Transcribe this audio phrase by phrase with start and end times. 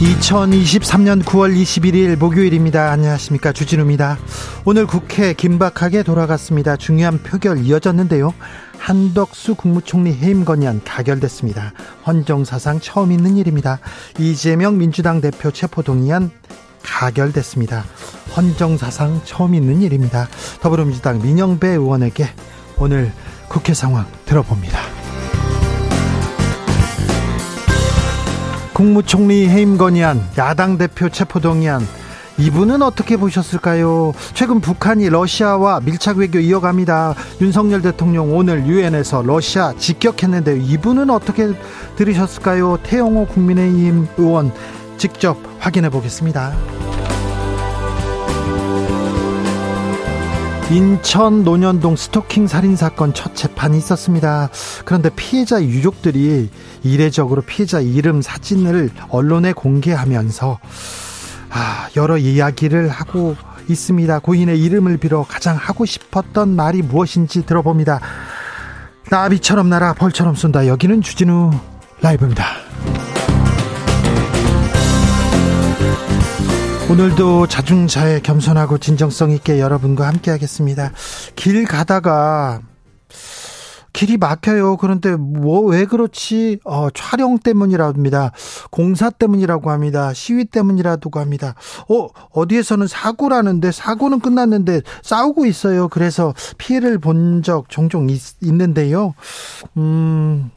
[0.00, 2.90] 2023년 9월 21일 목요일입니다.
[2.90, 3.52] 안녕하십니까.
[3.52, 4.16] 주진우입니다.
[4.64, 6.78] 오늘 국회 긴박하게 돌아갔습니다.
[6.78, 8.32] 중요한 표결 이어졌는데요.
[8.78, 11.74] 한덕수 국무총리 해임 건의안 가결됐습니다.
[12.06, 13.78] 헌정사상 처음 있는 일입니다.
[14.18, 16.30] 이재명 민주당 대표 체포동의안
[16.82, 17.84] 가결됐습니다.
[18.34, 20.28] 헌정사상 처음 있는 일입니다.
[20.62, 22.26] 더불어민주당 민영배 의원에게
[22.78, 23.12] 오늘
[23.48, 24.99] 국회 상황 들어봅니다.
[28.80, 31.86] 국무총리 해임 건의안, 야당 대표 체포동의안,
[32.38, 34.14] 이분은 어떻게 보셨을까요?
[34.32, 37.14] 최근 북한이 러시아와 밀착 외교 이어갑니다.
[37.42, 41.48] 윤석열 대통령 오늘 유엔에서 러시아 직격했는데 이분은 어떻게
[41.96, 42.78] 들으셨을까요?
[42.82, 44.50] 태영호 국민의힘 의원
[44.96, 46.54] 직접 확인해 보겠습니다.
[50.70, 54.50] 인천 논현동 스토킹 살인 사건 첫 재판이 있었습니다.
[54.84, 56.48] 그런데 피해자 유족들이
[56.84, 60.60] 이례적으로 피해자 이름 사진을 언론에 공개하면서
[61.50, 63.34] 아, 여러 이야기를 하고
[63.68, 64.20] 있습니다.
[64.20, 68.00] 고인의 이름을 빌어 가장 하고 싶었던 말이 무엇인지 들어봅니다.
[69.10, 70.68] 나비처럼 날아 벌처럼 쏜다.
[70.68, 71.50] 여기는 주진우
[72.00, 72.44] 라이브입니다.
[76.90, 80.90] 오늘도 자중자애 겸손하고 진정성 있게 여러분과 함께 하겠습니다.
[81.36, 82.60] 길 가다가
[83.92, 84.76] 길이 막혀요.
[84.76, 86.58] 그런데 뭐 왜 그렇지?
[86.64, 88.32] 어, 촬영 때문이라고 합니다.
[88.70, 90.12] 공사 때문이라고 합니다.
[90.14, 91.54] 시위 때문이라고 합니다.
[91.88, 95.88] 어, 어디에서는 사고라는데 사고는 끝났는데 싸우고 있어요.
[95.88, 99.14] 그래서 피해를 본 적 종종 있, 있는데요.
[99.76, 100.50] 음,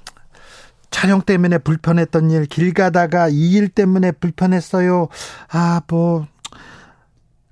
[0.93, 5.09] 촬영 때문에 불편했던 일, 길 가다가 이 일 때문에 불편했어요.
[5.51, 6.25] 아, 뭐,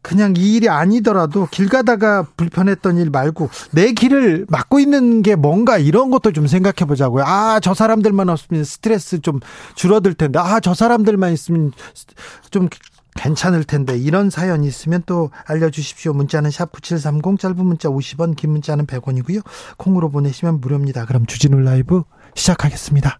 [0.03, 5.77] 그냥 이 일이 아니더라도 길 가다가 불편했던 일 말고 내 길을 막고 있는 게 뭔가
[5.77, 7.23] 이런 것도 좀 생각해 보자고요.
[7.25, 9.39] 아, 저 사람들만 없으면 스트레스 좀
[9.75, 10.39] 줄어들 텐데.
[10.39, 11.71] 아, 저 사람들만 있으면
[12.49, 12.67] 좀
[13.15, 16.13] 괜찮을 텐데 이런 사연 있으면 또 알려주십시오.
[16.13, 19.43] 문자는 샵9730 짧은 문자 50원 긴 문자는 100원이고요.
[19.77, 21.05] 콩으로 보내시면 무료입니다.
[21.05, 22.03] 그럼 주진우 라이브
[22.33, 23.19] 시작하겠습니다.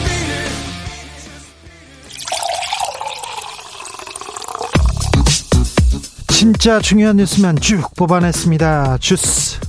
[6.41, 8.97] 진짜 중요한 뉴스만 쭉 뽑아냈습니다.
[8.97, 9.59] 주스.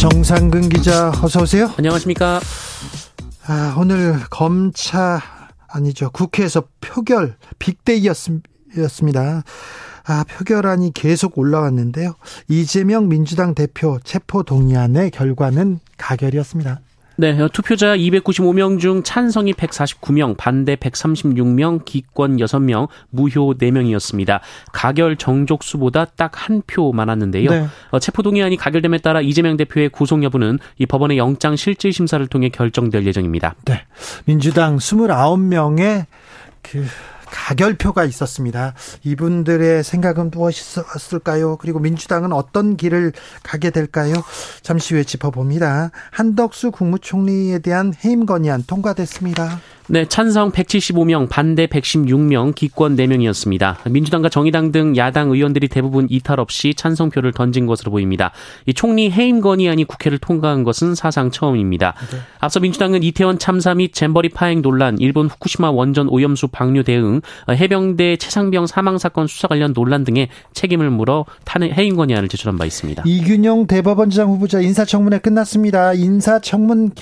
[0.00, 1.68] 정상근 기자 어서 오세요.
[1.76, 2.38] 안녕하십니까.
[3.48, 5.20] 아, 오늘 검찰
[5.66, 6.10] 아니죠.
[6.12, 9.42] 국회에서 표결 빅데이였습니다.
[10.04, 12.14] 아, 표결안이 계속 올라왔는데요.
[12.46, 16.78] 이재명 민주당 대표 체포 동의안의 결과는 가결이었습니다.
[17.16, 24.40] 네, 투표자 295명 중 찬성이 149명, 반대 136명, 기권 6명, 무효 4명이었습니다.
[24.72, 27.50] 가결 정족수보다 딱 한 표 많았는데요.
[27.50, 27.66] 네.
[27.90, 33.06] 어, 체포동의안이 가결됨에 따라 이재명 대표의 구속 여부는 이 법원의 영장 실질 심사를 통해 결정될
[33.06, 33.54] 예정입니다.
[33.64, 33.82] 네.
[34.24, 36.06] 민주당 29명의
[36.62, 36.86] 그
[37.32, 38.74] 가결표가 있었습니다.
[39.02, 41.56] 이분들의 생각은 무엇이었을까요?
[41.56, 43.12] 그리고 민주당은 어떤 길을
[43.42, 44.14] 가게 될까요?
[44.62, 45.90] 잠시 후에 짚어봅니다.
[46.10, 49.60] 한덕수 국무총리에 대한 해임 건의안 통과됐습니다.
[49.88, 53.90] 네, 찬성 175명, 반대 116명, 기권 4명이었습니다.
[53.90, 58.30] 민주당과 정의당 등 야당 의원들이 대부분 이탈 없이 찬성표를 던진 것으로 보입니다.
[58.66, 61.94] 이 총리 해임 건의안이 국회를 통과한 것은 사상 처음입니다.
[62.12, 62.18] 네.
[62.38, 67.20] 앞서 민주당은 이태원 참사 및 잼버리 파행 논란, 일본 후쿠시마 원전 오염수 방류 대응,
[67.50, 72.64] 해병대 최상병 사망 사건 수사 관련 논란 등의 책임을 물어 탄핵 해임 건의안을 제출한 바
[72.64, 73.02] 있습니다.
[73.04, 75.92] 이균영 대법원장 후보자 인사청문회 끝났습니다.
[75.92, 76.92] 인사청문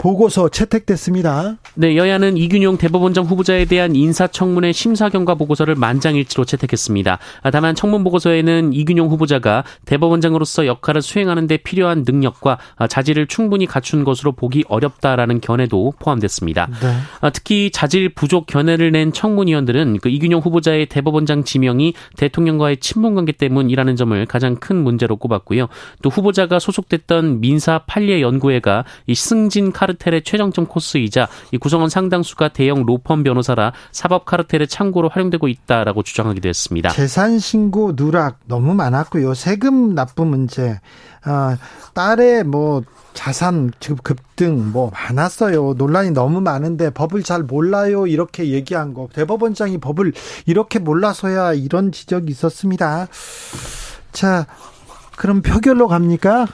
[0.00, 1.58] 보고서 채택됐습니다.
[1.74, 7.18] 네, 여야는 이균용 대법원장 후보자에 대한 인사청문회 심사 경과 보고서를 만장일치로 채택했습니다.
[7.42, 13.66] 아, 다만 청문 보고서에는 이균용 후보자가 대법원장으로서 역할을 수행하는 데 필요한 능력과 아, 자질을 충분히
[13.66, 16.68] 갖춘 것으로 보기 어렵다라는 견해도 포함됐습니다.
[16.80, 16.96] 네.
[17.20, 23.32] 아, 특히 자질 부족 견해를 낸 청문위원들은 그 이균용 후보자의 대법원장 지명이 대통령과의 친분 관계
[23.32, 25.68] 때문이라는 점을 가장 큰 문제로 꼽았고요.
[26.00, 32.48] 또 후보자가 소속됐던 민사 판례 연구회가 이 승진 카르 카르텔의 최정점 코스이자 이 구성원 상당수가
[32.48, 36.90] 대형 로펌 변호사라 사법 카르텔의 창고로 활용되고 있다라고 주장하기도 했습니다.
[36.90, 39.34] 재산 신고 누락 너무 많았고요.
[39.34, 40.80] 세금 납부 문제,
[41.24, 41.56] 아,
[41.94, 42.82] 딸의 뭐
[43.12, 43.72] 자산
[44.02, 45.74] 급등 뭐 많았어요.
[45.76, 48.06] 논란이 너무 많은데 법을 잘 몰라요.
[48.06, 49.08] 이렇게 얘기한 거.
[49.12, 50.12] 대법원장이 법을
[50.46, 53.08] 이렇게 몰라서야 이런 지적이 있었습니다.
[54.12, 54.46] 자,
[55.16, 56.46] 그럼 표결로 갑니까?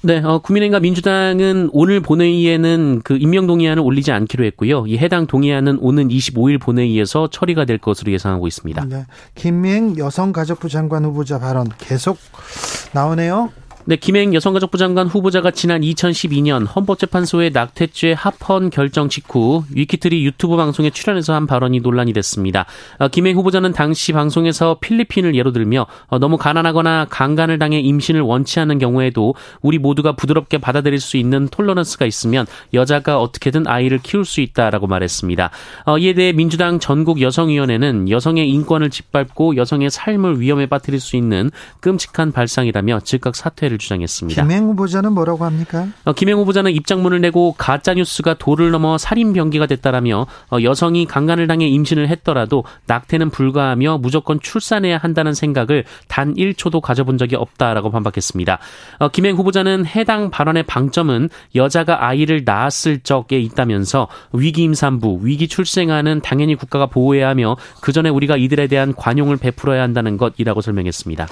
[0.00, 4.86] 네, 어, 국민의힘과 민주당은 오늘 본회의에는 그 임명 동의안을 올리지 않기로 했고요.
[4.86, 8.84] 이 해당 동의안은 오는 25일 본회의에서 처리가 될 것으로 예상하고 있습니다.
[8.84, 12.18] 네, 김미행 여성가족부 장관 후보자 발언 계속
[12.92, 13.50] 나오네요.
[13.88, 20.90] 네, 김행 여성가족부 장관 후보자가 지난 2012년 헌법재판소의 낙태죄 합헌 결정 직후 위키트리 유튜브 방송에
[20.90, 22.66] 출연해서 한 발언이 논란이 됐습니다.
[22.98, 28.60] 어, 김행 후보자는 당시 방송에서 필리핀을 예로 들며 어, 너무 가난하거나 강간을 당해 임신을 원치
[28.60, 32.44] 않는 경우에도 우리 모두가 부드럽게 받아들일 수 있는 톨러런스가 있으면
[32.74, 35.50] 여자가 어떻게든 아이를 키울 수 있다라고 말했습니다.
[35.86, 41.50] 어, 이에 대해 민주당 전국 여성위원회는 여성의 인권을 짓밟고 여성의 삶을 위험에 빠뜨릴 수 있는
[41.80, 44.42] 끔찍한 발상이라며 즉각 사퇴를 주장했습니다.
[44.42, 45.86] 김행 후보자는 뭐라고 합니까?
[46.04, 51.46] 어, 김행 후보자는 입장문을 내고 가짜 뉴스가 도를 넘어 살인 병기가 됐다라며 어, 여성이 강간을
[51.46, 58.58] 당해 임신을 했더라도 낙태는 불가하며 무조건 출산해야 한다는 생각을 단 1초도 가져본 적이 없다라고 반박했습니다.
[58.98, 66.20] 어, 김행 후보자는 해당 발언의 방점은 여자가 아이를 낳았을 적에 있다면서 위기 임산부, 위기 출생아는
[66.22, 71.26] 당연히 국가가 보호해야 하며 그 전에 우리가 이들에 대한 관용을 베풀어야 한다는 것이라고 설명했습니다.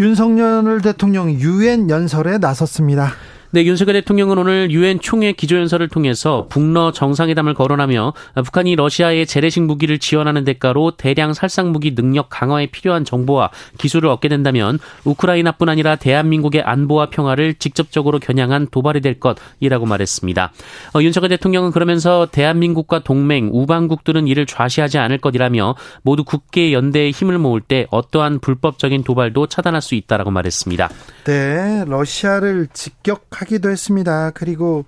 [0.00, 3.14] 윤석열 대통령 유엔 연설에 나섰습니다.
[3.50, 8.12] 네, 윤석열 대통령은 오늘 유엔 총회 기조연설을 통해서 북러 정상회담을 거론하며
[8.44, 13.48] 북한이 러시아의 재래식 무기를 지원하는 대가로 대량 살상 무기 능력 강화에 필요한 정보와
[13.78, 20.52] 기술을 얻게 된다면 우크라이나뿐 아니라 대한민국의 안보와 평화를 직접적으로 겨냥한 도발이 될 것이라고 말했습니다.
[20.94, 27.38] 어, 윤석열 대통령은 그러면서 대한민국과 동맹, 우방국들은 이를 좌시하지 않을 것이라며 모두 국계 연대에 힘을
[27.38, 30.90] 모을 때 어떠한 불법적인 도발도 차단할 수 있다라고 말했습니다.
[31.24, 34.30] 네, 러시아를 직격 하기도 했습니다.
[34.30, 34.84] 그리고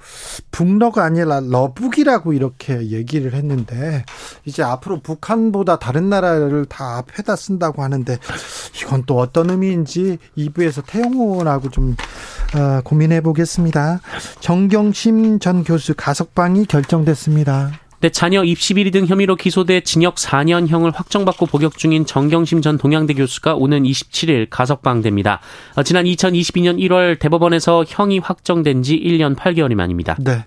[0.51, 4.05] 북러가 아니라 러북이라고 이렇게 얘기를 했는데
[4.45, 8.19] 이제 앞으로 북한보다 다른 나라를 다 앞에다 쓴다고 하는데
[8.83, 11.97] 이건 또 어떤 의미인지 2부에서 태영호하고 좀
[12.57, 14.01] 어, 고민해 보겠습니다.
[14.41, 17.71] 정경심 전 교수 가석방이 결정됐습니다.
[18.01, 23.13] 네, 자녀 입시 비리 등 혐의로 기소돼 징역 4년형을 확정받고 복역 중인 정경심 전 동양대
[23.13, 25.41] 교수가 오는 27일 가석방됩니다.
[25.77, 30.17] 어, 지난 2022년 1월 대법원에서 형이 확정된 지 1년 8개월이 만입니다.
[30.19, 30.47] 네.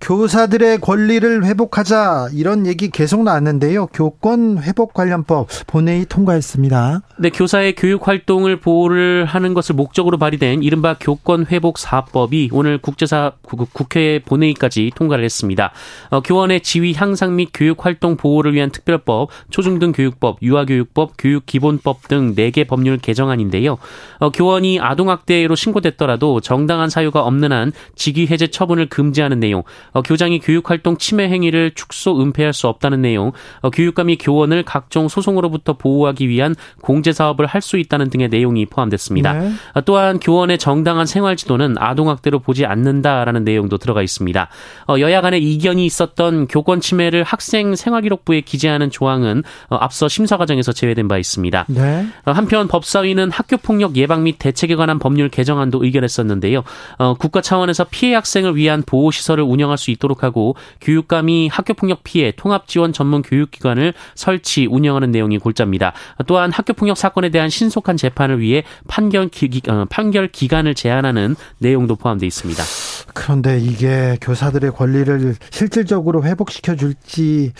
[0.00, 3.86] 교사들의 권리를 회복하자 이런 얘기 계속 나왔는데요.
[3.86, 7.00] 교권 회복 관련법 본회의 통과했습니다.
[7.18, 13.32] 네, 교사의 교육 활동을 보호를 하는 것을 목적으로 발의된 이른바 교권 회복 사법이 오늘 국제사
[13.42, 15.72] 국회 본회의까지 통과를 했습니다.
[16.10, 22.34] 어, 교원의 지위 향상 및 교육 활동 보호를 위한 특별법, 초중등 교육법, 유아교육법, 교육기본법 등
[22.34, 23.78] 4개 법률 개정안인데요.
[24.18, 29.62] 어, 교원이 아동학대로 신고됐더라도 정당한 사유가 없는 한 직위 해제 처분을 금지하는 내용,
[29.92, 35.74] 어, 교장이 교육활동 침해 행위를 축소 은폐할 수 없다는 내용, 어, 교육감이 교원을 각종 소송으로부터
[35.74, 39.32] 보호하기 위한 공제 사업을 할 수 있다는 등의 내용이 포함됐습니다.
[39.32, 39.52] 네.
[39.74, 44.48] 어, 또한 교원의 정당한 생활 지도는 아동학대로 보지 않는다라는 내용도 들어가 있습니다.
[44.88, 50.72] 어, 여야 간의 이견이 있었던 교권 침해를 학생 생활기록부에 기재하는 조항은 어, 앞서 심사 과정에서
[50.72, 51.64] 제외된 바 있습니다.
[51.68, 52.06] 네.
[52.24, 56.62] 어, 한편 법사위는 학교폭력 예방 및 대책에 관한 법률 개정안도 의결했었는데요.
[56.98, 62.32] 어, 국가 차원에서 피해 학생을 위한 보호 시설을 운영할 수 있도록 하고 교육감이 학교폭력 피해
[62.36, 65.92] 통합지원 전문 교육기관을 설치 운영하는 내용이 골자입니다.
[66.26, 72.26] 또한 학교폭력 사건에 대한 신속한 재판을 위해 판결, 기, 어, 판결 기간을 제한하는 내용도 포함되어
[72.26, 72.62] 있습니다.
[73.14, 77.52] 그런데 이게 교사들의 권리를 실질적으로 회복시켜 줄지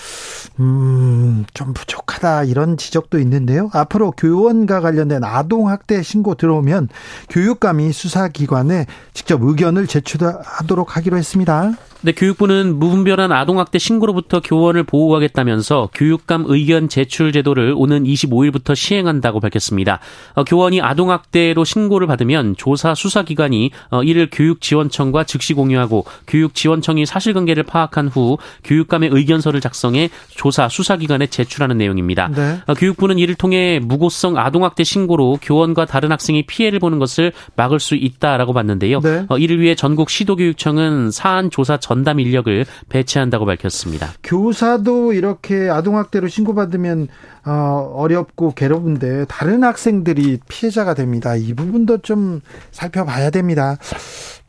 [0.61, 3.70] 음, 좀 부족하다 이런 지적도 있는데요.
[3.73, 6.88] 앞으로 교원과 관련된 아동 학대 신고 들어오면
[7.30, 11.73] 교육감이 수사기관에 직접 의견을 제출하도록 하기로 했습니다.
[12.07, 19.99] 네, 교육부는 무분별한 아동학대 신고로부터 교원을 보호하겠다면서 교육감 의견 제출 제도를 오는 25일부터 시행한다고 밝혔습니다.
[20.35, 28.07] 어, 교원이 아동학대로 신고를 받으면 조사 수사기관이 어, 이를 교육지원청과 즉시 공유하고 교육지원청이 사실관계를 파악한
[28.07, 32.29] 후 교육감의 의견서를 작성해 조사 수사기관에 제출하는 내용입니다.
[32.29, 32.61] 네.
[32.69, 37.97] 어, 교육부는 이를 통해 무고성 아동학대 신고로 교원과 다른 학생이 피해를 보는 것을 막을 수
[37.97, 39.01] 있다라고 봤는데요.
[39.01, 39.27] 네.
[39.29, 44.12] 어, 이를 위해 전국 시도교육청은 사안 조사 전담 인력을 배치한다고 밝혔습니다.
[44.23, 47.09] 교사도 이렇게 아동학대로 신고받으면
[47.45, 51.37] 어, 어렵고 괴로운데 다른 학생들이 피해자가 됩니다.
[51.37, 52.41] 이 부분도 좀
[52.73, 53.76] 살펴봐야 됩니다.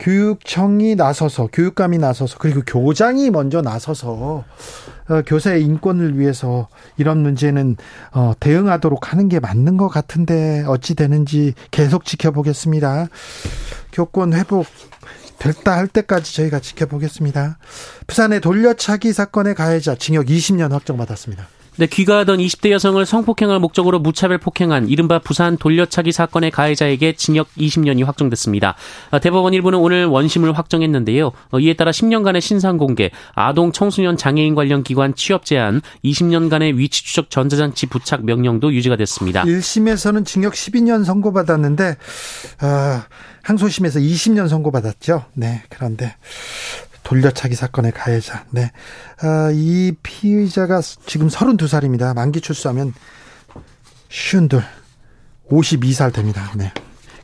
[0.00, 4.44] 교육청이 나서서 교육감이 나서서 그리고 교장이 먼저 나서서
[5.08, 7.76] 어, 교사의 인권을 위해서 이런 문제는
[8.12, 13.06] 어, 대응하도록 하는 게 맞는 것 같은데 어찌 되는지 계속 지켜보겠습니다.
[13.92, 14.66] 교권 회복
[15.38, 17.58] 됐다 할 때까지 저희가 지켜보겠습니다.
[18.06, 21.48] 부산의 돌려차기 사건의 가해자 징역 20년 확정받았습니다.
[21.78, 28.04] 네, 귀가하던 20대 여성을 성폭행을 목적으로 무차별 폭행한 이른바 부산 돌려차기 사건의 가해자에게 징역 20년이
[28.04, 28.74] 확정됐습니다.
[29.12, 31.30] 아, 대법원 일부는 오늘 원심을 확정했는데요.
[31.52, 37.04] 어, 이에 따라 10년간의 신상 공개, 아동 청소년 장애인 관련 기관 취업 제한, 20년간의 위치
[37.04, 39.44] 추적 전자장치 부착 명령도 유지가 됐습니다.
[39.44, 41.96] 1심에서는 징역 12년 선고받았는데
[42.62, 43.02] 어,
[43.48, 45.24] 항소심에서 20년 선고받았죠.
[45.32, 46.14] 네, 그런데
[47.02, 48.44] 돌려차기 사건의 가해자.
[48.50, 48.70] 네.
[49.22, 52.14] 아, 이 피의자가 지금 32살입니다.
[52.14, 52.92] 만기 출소하면
[54.10, 54.62] 쉬운둘
[55.50, 56.52] 52살 됩니다.
[56.56, 56.74] 네.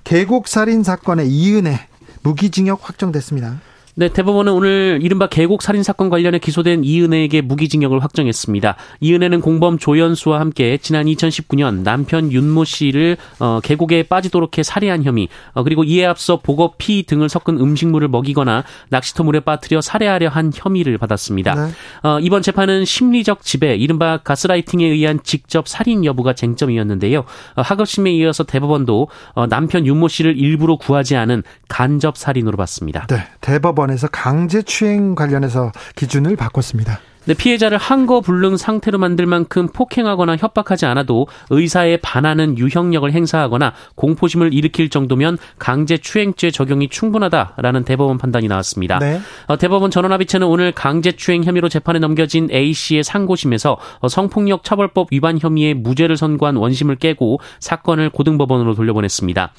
[0.04, 1.88] 계곡살인 사건의 이은혜
[2.22, 3.60] 무기징역 확정됐습니다.
[3.96, 8.74] 네, 대법원은 오늘 이른바 계곡 살인 사건 관련해 기소된 이은혜에게 무기징역을 확정했습니다.
[8.98, 15.28] 이은혜는 공범 조연수와 함께 지난 2019년 남편 윤모 씨를 어, 계곡에 빠지도록 해 살해한 혐의,
[15.52, 20.50] 어, 그리고 이에 앞서 보거 피 등을 섞은 음식물을 먹이거나 낚시터 물에 빠뜨려 살해하려 한
[20.52, 21.54] 혐의를 받았습니다.
[21.54, 21.72] 네.
[22.02, 27.20] 어, 이번 재판은 심리적 지배, 이른바 가스라이팅에 의한 직접 살인 여부가 쟁점이었는데요.
[27.20, 33.06] 어, 하급심에 이어서 대법원도 어, 남편 윤모 씨를 일부러 구하지 않은 간접 살인으로 봤습니다.
[33.06, 37.00] 네, 대법원 법원에서 강제추행 관련해서 기준을 바꿨습니다.
[37.26, 44.52] 네, 피해자를 한거 불능 상태로 만들 만큼 폭행하거나 협박하지 않아도 의사에 반하는 유형력을 행사하거나 공포심을
[44.52, 48.98] 일으킬 정도면 강제추행죄 적용이 충분하다라는 대법원 판단이 나왔습니다.
[48.98, 49.20] 네.
[49.46, 55.38] 어, 대법원 전원합의체는 오늘 강제추행 혐의로 재판에 넘겨진 A 씨의 상고심에서 어, 성폭력 처벌법 위반
[55.40, 59.52] 혐의에 무죄를 선고한 원심을 깨고 사건을 고등법원으로 돌려보냈습니다.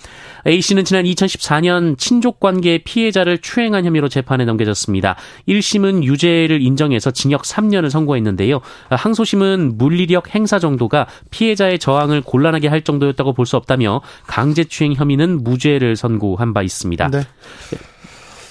[0.46, 5.16] A 씨는 지난 2014년 친족 관계 피해자를 추행한 혐의로 재판에 넘겨졌습니다.
[5.48, 8.60] 1심은 유죄를 인정해서 징역 3년을 선고했는데요.
[8.90, 15.96] 항소심은 물리력 행사 정도가 피해자의 저항을 곤란하게 할 정도였다고 볼 수 없다며 강제추행 혐의는 무죄를
[15.96, 17.10] 선고한 바 있습니다.
[17.10, 17.22] 네.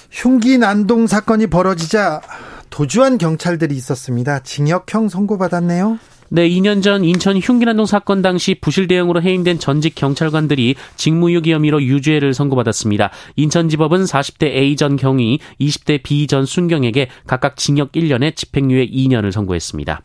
[0.09, 2.21] 흉기 난동 사건이 벌어지자
[2.69, 4.39] 도주한 경찰들이 있었습니다.
[4.39, 5.99] 징역형 선고받았네요.
[6.35, 12.33] 네, 2년 전 인천 흉기난동 사건 당시 부실 대응으로 해임된 전직 경찰관들이 직무유기 혐의로 유죄를
[12.33, 13.09] 선고받았습니다.
[13.37, 20.01] 인천지법은 40대 A 전 경위, 20대 B 전 순경에게 각각 징역 1년에 집행유예 2년을 선고했습니다.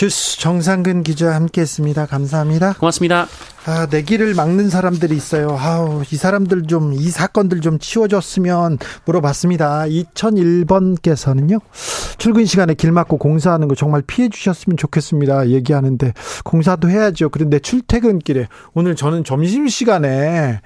[0.00, 2.06] 주스 정상근 기자 함께했습니다.
[2.06, 2.72] 감사합니다.
[2.72, 3.26] 고맙습니다.
[3.66, 5.58] 아, 내 길을 막는 사람들이 있어요.
[5.60, 9.82] 아우, 이 사람들 좀, 이 사건들 좀 치워줬으면 물어봤습니다.
[9.82, 11.60] 2001번께서는요,
[12.16, 15.50] 출근 시간에 길 막고 공사하는 거 정말 피해 주셨으면 좋겠습니다.
[15.50, 16.14] 얘기하는데,
[16.44, 17.28] 공사도 해야죠.
[17.28, 20.62] 그런데 출퇴근길에, 오늘 저는 점심시간에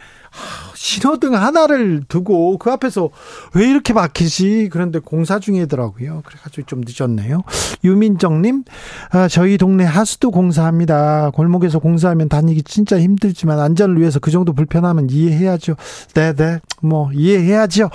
[0.85, 3.09] 신호등 하나를 두고 그 앞에서
[3.55, 4.69] 왜 이렇게 막히지?
[4.71, 6.21] 그런데 공사 중이더라고요.
[6.27, 7.43] 그래가지고 좀 늦었네요.
[7.83, 8.65] 유민정님,
[9.11, 11.31] 아, 저희 동네 하수도 공사합니다.
[11.31, 15.77] 골목에서 공사하면 다니기 진짜 힘들지만 안전을 위해서 그 정도 불편하면 이해해야죠.
[16.13, 16.35] 네네.
[16.35, 16.61] 네.
[16.83, 17.89] 뭐, 이해해야죠.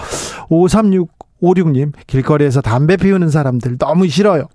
[0.50, 4.50] 536 56님, 길거리에서 담배 피우는 사람들 너무 싫어요.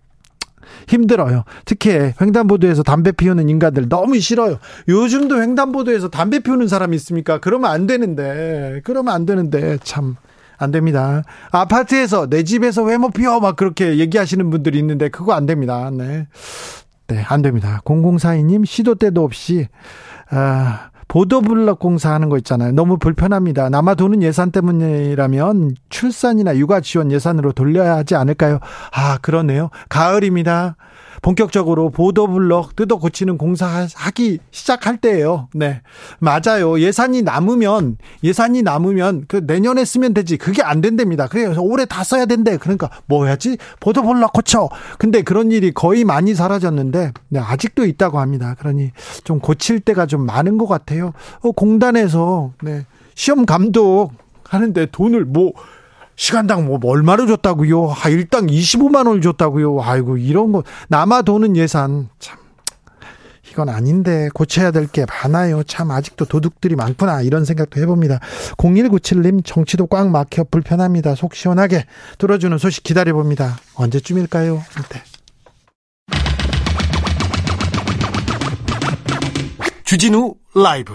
[0.88, 1.44] 힘들어요.
[1.64, 4.58] 특히 횡단보도에서 담배 피우는 인간들 너무 싫어요.
[4.88, 7.38] 요즘도 횡단보도에서 담배 피우는 사람이 있습니까?
[7.38, 8.80] 그러면 안 되는데.
[8.84, 10.16] 그러면 안 되는데 참.
[10.56, 11.24] 안 됩니다.
[11.50, 15.90] 아파트에서 내 집에서 왜못 피워 막 그렇게 얘기하시는 분들이 있는데 그거 안 됩니다.
[15.92, 16.28] 네.
[17.08, 17.80] 네, 안 됩니다.
[17.84, 19.68] 0042님 시도 때도 없이
[20.30, 22.72] 아 보도블럭 공사하는 거 있잖아요.
[22.72, 23.68] 너무 불편합니다.
[23.68, 28.58] 남아 도는 예산 때문이라면 출산이나 육아 지원 예산으로 돌려야 하지 않을까요?
[28.92, 29.70] 아, 그러네요.
[29.88, 30.74] 가을입니다.
[31.24, 35.48] 본격적으로 보도블럭 뜯어 고치는 공사하기 시작할 때예요.
[35.54, 35.80] 네.
[36.18, 36.78] 맞아요.
[36.78, 40.36] 예산이 남으면 예산이 남으면 그 내년에 쓰면 되지.
[40.36, 41.26] 그게 안 된답니다.
[41.26, 42.58] 그래서 올해 다 써야 된대.
[42.58, 43.56] 그러니까 뭐 해야지?
[43.80, 44.68] 보도블럭 고쳐.
[44.98, 48.54] 근데 그런 일이 거의 많이 사라졌는데 네, 아직도 있다고 합니다.
[48.58, 48.90] 그러니
[49.24, 51.14] 좀 고칠 때가 좀 많은 것 같아요.
[51.40, 52.84] 어, 공단에서 네.
[53.14, 54.10] 시험 감독
[54.46, 55.52] 하는데 돈을 뭐
[56.16, 57.90] 시간당 뭐 얼마를 줬다고요?
[58.02, 59.80] 아, 일당 25만 원을 줬다고요?
[59.82, 62.38] 아이고 이런 거 남아 도는 예산 참
[63.50, 65.62] 이건 아닌데 고쳐야 될 게 많아요.
[65.64, 68.18] 참 아직도 도둑들이 많구나 이런 생각도 해봅니다.
[68.56, 71.14] 0197님 정치도 꽉 막혀 불편합니다.
[71.14, 71.84] 속 시원하게
[72.18, 73.58] 들어주는 소식 기다려봅니다.
[73.76, 74.54] 언제쯤일까요?
[74.90, 75.02] 네.
[79.84, 80.94] 주진우 라이브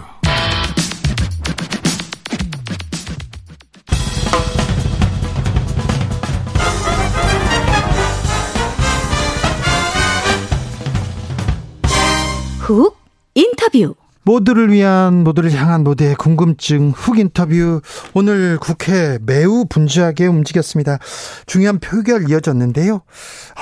[12.69, 12.97] 훅
[13.35, 17.81] 인터뷰 모두를 위한 모두를 향한 모두의 궁금증 훅 인터뷰
[18.13, 20.99] 오늘 국회 매우 분주하게 움직였습니다.
[21.47, 23.01] 중요한 표결 이어졌는데요.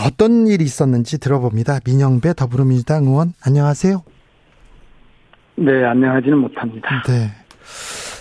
[0.06, 1.80] 어떤 일이 있었는지 들어봅니다.
[1.86, 4.04] 민영배 더불어민주당 의원 안녕하세요.
[5.56, 7.02] 네, 안녕하지는 못합니다.
[7.08, 7.32] 네.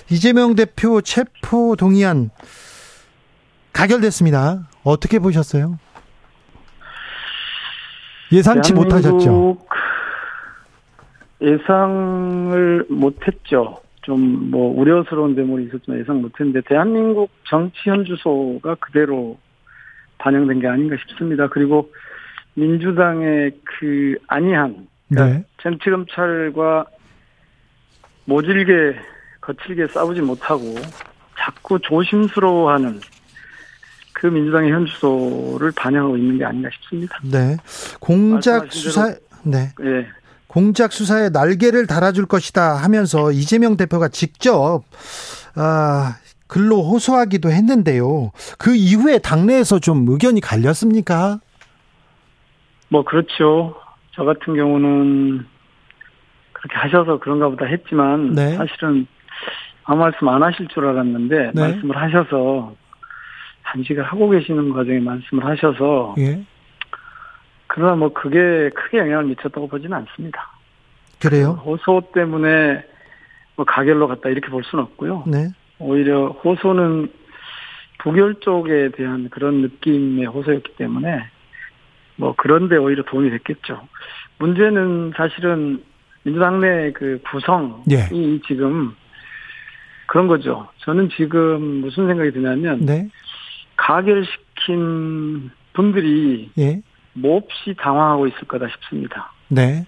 [0.09, 2.31] 이재명 대표 체포 동의안
[3.73, 4.69] 가결됐습니다.
[4.85, 5.79] 어떻게 보셨어요?
[8.31, 9.59] 예상치 못하셨죠?
[11.41, 13.81] 예상을 못했죠.
[14.03, 19.39] 좀 뭐 우려스러운 대목이 있었지만 예상 못했는데 대한민국 정치 현주소가 그대로
[20.19, 21.49] 반영된 게 아닌가 싶습니다.
[21.49, 21.93] 그리고
[22.55, 25.45] 민주당의 그 안이한 그러니까 네.
[25.59, 26.87] 정치 검찰과
[28.25, 28.97] 모질게
[29.41, 30.63] 거칠게 싸우지 못하고
[31.39, 33.01] 자꾸 조심스러워하는
[34.15, 37.19] 그 민주당의 현주소를 반영하고 있는 게 아닌가 싶습니다.
[37.23, 37.57] 네.
[38.01, 39.15] 공작 수사
[39.45, 39.71] 네.
[39.83, 40.07] 예.
[40.57, 44.85] 공작 수사에 날개를 달아줄 것이다 하면서 이재명 대표가 직접
[45.55, 46.15] 아,
[46.49, 48.31] 글로 호소하기도 했는데요.
[48.59, 51.41] 그 이후에 당내에서 좀 의견이 갈렸습니까?
[52.89, 53.75] 뭐 그렇죠.
[54.13, 55.45] 저 같은 경우는
[56.53, 58.55] 그렇게 하셔서 그런가 보다 했지만 네.
[58.55, 59.07] 사실은
[59.85, 61.61] 아무 말씀 안 하실 줄 알았는데 네.
[61.61, 62.75] 말씀을 하셔서
[63.63, 66.43] 단식을 하고 계시는 과정에 말씀을 하셔서 예.
[67.67, 70.51] 그러나 뭐 그게 크게 영향을 미쳤다고 보지는 않습니다.
[71.21, 71.61] 그래요?
[71.65, 72.85] 호소 때문에
[73.57, 75.25] 뭐 가결로 갔다 이렇게 볼 수는 없고요.
[75.27, 75.49] 네.
[75.79, 77.11] 오히려 호소는
[77.99, 81.27] 부결 쪽에 대한 그런 느낌의 호소였기 때문에
[82.17, 83.89] 뭐 그런데 오히려 도움이 됐겠죠.
[84.39, 85.83] 문제는 사실은
[86.23, 88.09] 민주당 내 그 구성이 예.
[88.47, 88.95] 지금
[90.07, 90.69] 그런 거죠.
[90.79, 93.09] 저는 지금 무슨 생각이 드냐면 네.
[93.77, 96.81] 가결시킨 분들이 예.
[97.17, 99.33] 몹시 당황하고 있을 거다 싶습니다.
[99.49, 99.87] 네.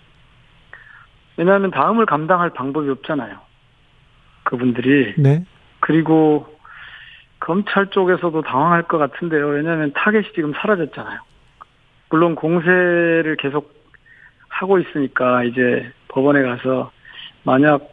[1.36, 3.38] 왜냐하면 다음을 감당할 방법이 없잖아요.
[4.44, 5.44] 그분들이 네.
[5.80, 6.46] 그리고
[7.38, 9.46] 검찰 쪽에서도 당황할 것 같은데요.
[9.48, 11.20] 왜냐하면 타겟이 지금 사라졌잖아요.
[12.10, 13.72] 물론 공세를 계속
[14.48, 16.90] 하고 있으니까 이제 법원에 가서
[17.44, 17.88] 만약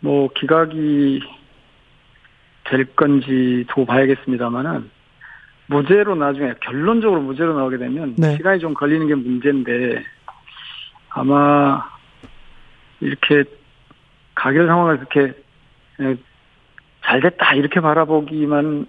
[0.00, 1.22] 뭐 기각이
[2.64, 4.90] 될 건지 도 봐야겠습니다만은
[5.70, 8.36] 무죄로 나중에 결론적으로 무죄로 나오게 되면 네.
[8.36, 10.04] 시간이 좀 걸리는 게 문제인데
[11.10, 11.88] 아마
[13.00, 13.44] 이렇게
[14.34, 15.32] 가결 상황을 그렇게
[16.00, 16.16] 에,
[17.04, 18.86] 잘 됐다 이렇게 바라보기만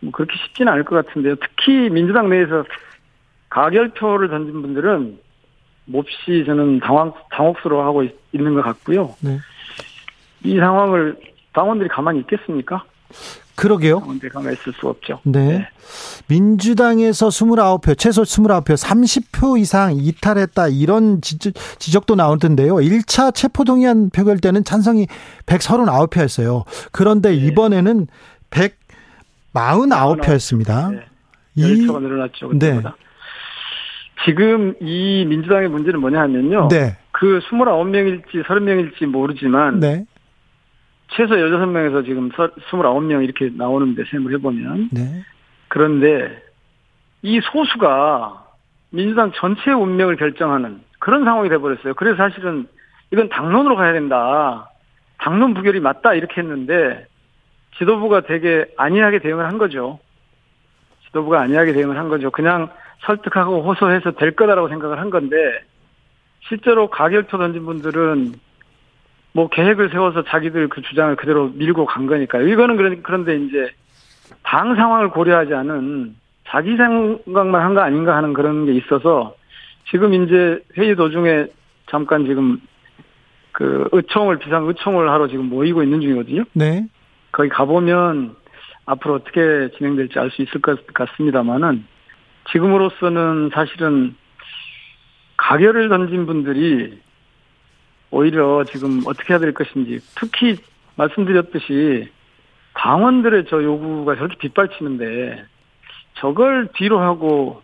[0.00, 1.34] 뭐 그렇게 쉽지는 않을 것 같은데요.
[1.36, 2.64] 특히 민주당 내에서
[3.50, 5.18] 가결표를 던진 분들은
[5.86, 9.14] 몹시 저는 당황 당혹스러워하고 있- 있는 것 같고요.
[9.22, 9.38] 네.
[10.44, 11.16] 이 상황을
[11.52, 12.84] 당원들이 가만히 있겠습니까?
[13.54, 14.00] 그러게요.
[14.00, 15.20] 당원들이 가만히 있을 수 없죠.
[15.24, 15.68] 네.
[16.28, 22.76] 민주당에서 29표, 최소 29표, 30표 이상 이탈했다 이런 지적, 지적 도 나오던데요.
[22.76, 25.06] 1차 체포동의안 표결 때는 찬성이
[25.46, 26.64] 139표였어요.
[26.92, 27.36] 그런데 네.
[27.36, 28.06] 이번에는
[28.50, 30.92] 149표였습니다.
[30.92, 31.02] 네.
[31.54, 32.52] 이 10표가 늘어났죠.
[32.52, 32.70] 네.
[32.70, 32.96] 그때보다.
[34.24, 36.68] 지금 이 민주당의 문제는 뭐냐 하면요.
[36.68, 36.96] 네.
[37.10, 40.06] 그 29명일지 30명일지 모르지만 네.
[41.16, 45.22] 최소 16명에서 지금 29명 이렇게 나오는데 셈을 해보면 네.
[45.68, 46.42] 그런데
[47.22, 48.44] 이 소수가
[48.90, 51.94] 민주당 전체의 운명을 결정하는 그런 상황이 돼버렸어요.
[51.94, 52.66] 그래서 사실은
[53.10, 54.70] 이건 당론으로 가야 된다.
[55.18, 57.06] 당론 부결이 맞다 이렇게 했는데
[57.78, 59.98] 지도부가 되게 안이하게 대응을 한 거죠.
[61.06, 62.30] 지도부가 안이하게 대응을 한 거죠.
[62.30, 62.70] 그냥
[63.00, 65.36] 설득하고 호소해서 될 거다라고 생각을 한 건데
[66.48, 68.34] 실제로 가결표 던진 분들은
[69.32, 72.46] 뭐 계획을 세워서 자기들 그 주장을 그대로 밀고 간 거니까요.
[72.48, 73.70] 이거는 그런- 그런데 이제
[74.42, 76.14] 당 상황을 고려하지 않은
[76.48, 79.34] 자기 생각만 한 거 아닌가 하는 그런 게 있어서
[79.90, 81.46] 지금 이제 회의 도중에
[81.90, 82.58] 잠깐 지금
[83.52, 86.44] 그 의총을 비상 의총을 하러 지금 모이고 있는 중이거든요.
[86.54, 86.86] 네.
[87.30, 88.34] 거기 가보면
[88.86, 91.84] 앞으로 어떻게 진행될지 알 수 있을 것 같습니다만은
[92.50, 94.14] 지금으로서는 사실은
[95.36, 96.98] 가결을 던진 분들이
[98.12, 100.58] 오히려 지금 어떻게 해야 될 것인지 특히
[100.96, 102.12] 말씀드렸듯이
[102.74, 105.44] 당원들의 저 요구가 저렇게 빗발치는데
[106.18, 107.62] 저걸 뒤로 하고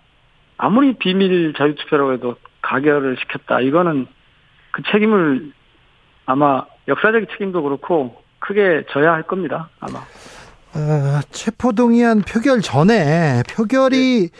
[0.56, 3.60] 아무리 비밀 자유투표라고 해도 가결을 시켰다.
[3.60, 4.06] 이거는
[4.72, 5.52] 그 책임을
[6.26, 9.68] 아마 역사적 책임도 그렇고 크게 져야 할 겁니다.
[9.80, 9.98] 아마.
[9.98, 14.30] 어, 체포동의안 표결 전에 표결이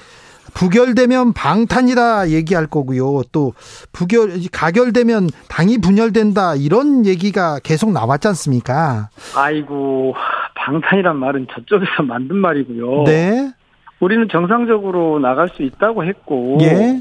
[0.59, 3.23] 부결되면 방탄이다 얘기할 거고요.
[3.31, 3.53] 또
[3.93, 9.09] 부결 가결되면 당이 분열된다 이런 얘기가 계속 나왔지 않습니까?
[9.37, 10.17] 아이고
[10.57, 13.05] 방탄이란 말은 저쪽에서 만든 말이고요.
[13.05, 13.53] 네.
[14.01, 17.01] 우리는 정상적으로 나갈 수 있다고 했고 예.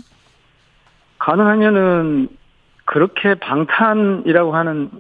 [1.18, 2.30] 가능하면은
[2.86, 4.92] 그렇게 방탄이라고 하는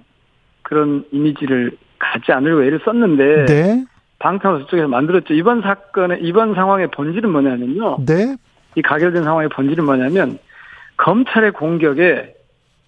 [0.63, 3.85] 그런 이미지를 갖지 않으려고 애를 썼는데 네.
[4.17, 5.35] 방탄을 저쪽에서 만들었죠.
[5.35, 7.97] 이번 사건의 이번 상황의 본질은 뭐냐면요.
[8.05, 8.35] 네.
[8.77, 10.37] 이 가결된 상황의 본질은 뭐냐면
[10.97, 12.35] 검찰의 공격에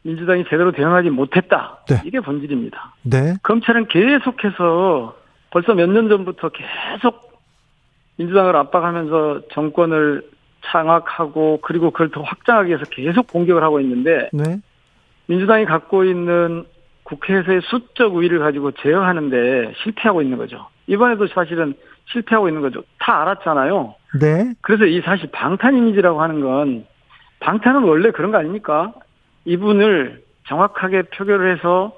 [0.04, 1.80] 민주당이 제대로 대응하지 못했다.
[1.90, 1.96] 네.
[2.06, 2.94] 이게 본질입니다.
[3.02, 3.34] 네.
[3.42, 5.16] 검찰은 계속해서
[5.50, 7.42] 벌써 몇 년 전부터 계속
[8.18, 10.22] 민주당을 압박하면서 정권을
[10.68, 14.60] 장악하고 그리고 그걸 더 확장하기 위해서 계속 공격을 하고 있는데 네.
[15.26, 16.66] 민주당이 갖고 있는
[17.04, 20.68] 국회에서의 수적 우위를 가지고 제어하는데 실패하고 있는 거죠.
[20.86, 21.74] 이번에도 사실은
[22.12, 22.84] 실패하고 있는 거죠.
[23.00, 23.96] 다 알았잖아요.
[24.20, 24.54] 네.
[24.62, 26.86] 그래서 이 사실 방탄 이미지라고 하는 건
[27.40, 28.94] 방탄은 원래 그런 거 아닙니까?
[29.46, 31.98] 이분을 정확하게 표결을 해서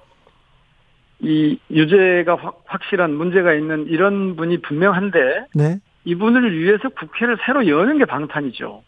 [1.19, 5.79] 이 유죄가 확, 확실한 문제가 있는 이런 분이 분명한데 네.
[6.03, 8.83] 이분을 위해서 국회를 새로 여는 게 방탄이죠.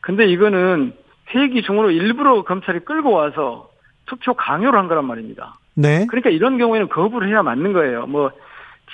[0.00, 0.94] 근데 이거는
[1.34, 3.70] 회기 중으로 일부러 검찰이 끌고 와서
[4.06, 5.58] 투표 강요를 한 거란 말입니다.
[5.74, 6.06] 네.
[6.06, 8.06] 그러니까 이런 경우에는 거부를 해야 맞는 거예요.
[8.06, 8.32] 뭐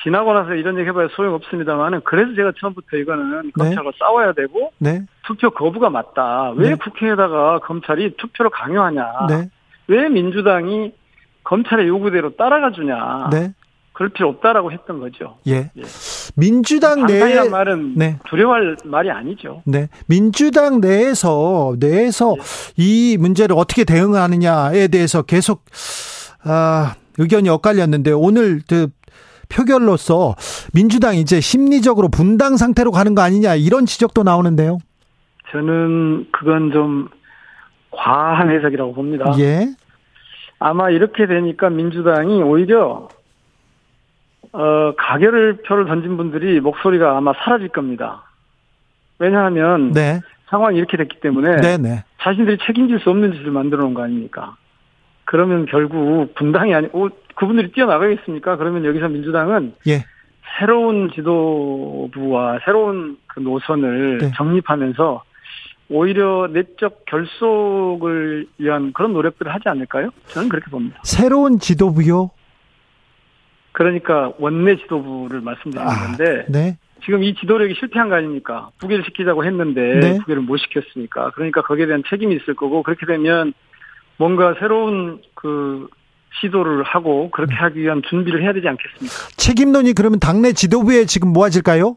[0.03, 5.03] 지나고 나서 이런 얘기 해봐야 소용없습니다만은 그래서 제가 처음부터 이거는 검찰과 싸워야 되고 네.
[5.27, 6.53] 투표 거부가 맞다.
[6.57, 6.75] 왜 네.
[6.75, 9.27] 국회에다가 검찰이 투표를 강요하냐.
[9.29, 9.49] 네.
[9.87, 10.93] 왜 민주당이
[11.45, 13.29] 검찰의 요구대로 따라가 주냐.
[13.31, 13.53] 네.
[13.93, 15.39] 그럴 필요 없다라고 했던 거죠.
[15.47, 15.71] 예.
[15.77, 15.83] 예.
[16.37, 18.19] 민주당 내 방탄이란 말은 네.
[18.29, 19.63] 두려워할 말이 아니죠.
[19.65, 19.89] 네.
[20.09, 22.35] 민주당 내에서 내에서
[22.77, 25.65] 이 문제를 어떻게 대응하느냐에 대해서 계속
[26.43, 28.89] 아, 의견이 엇갈렸는데 오늘 그
[29.49, 30.35] 표결로서
[30.73, 34.79] 민주당 이제 심리적으로 분당 상태로 가는 거 아니냐 이런 지적도 나오는데요.
[35.51, 37.09] 저는 그건 좀
[37.91, 39.33] 과한 해석이라고 봅니다.
[39.39, 39.69] 예.
[40.59, 43.09] 아마 이렇게 되니까 민주당이 오히려
[44.53, 48.23] 어, 가결을 표를 던진 분들이 목소리가 아마 사라질 겁니다.
[49.19, 50.21] 왜냐하면 네.
[50.47, 52.05] 상황이 이렇게 됐기 때문에 네, 네.
[52.21, 54.57] 자신들이 책임질 수 없는 짓을 만들어 놓은 거 아닙니까?
[55.25, 58.57] 그러면 결국 분당이 아니, 오, 그분들이 뛰어나가겠습니까?
[58.57, 60.05] 그러면 여기서 민주당은 예.
[60.59, 64.33] 새로운 지도부와 새로운 그 노선을 네.
[64.37, 65.25] 정립하면서
[65.91, 70.11] 오히려 내적 결속을 위한 그런 노력들을 하지 않을까요?
[70.27, 70.99] 저는 그렇게 봅니다.
[71.03, 72.31] 새로운 지도부요.
[73.73, 76.79] 그러니까 원내 지도부를 말씀드리는 아, 건데 네.
[77.05, 78.69] 지금 이 지도력이 실패한 거 아닙니까?
[78.79, 80.19] 부결 시키자고 했는데 네.
[80.21, 83.53] 부결을 못 시켰으니까 그러니까 거기에 대한 책임이 있을 거고 그렇게 되면
[84.17, 85.89] 뭔가 새로운 그
[86.41, 87.61] 시도를 하고 그렇게 네.
[87.61, 89.15] 하기 위한 준비를 해야 되지 않겠습니까?
[89.37, 91.97] 책임론이 그러면 당내 지도부에 지금 모아질까요?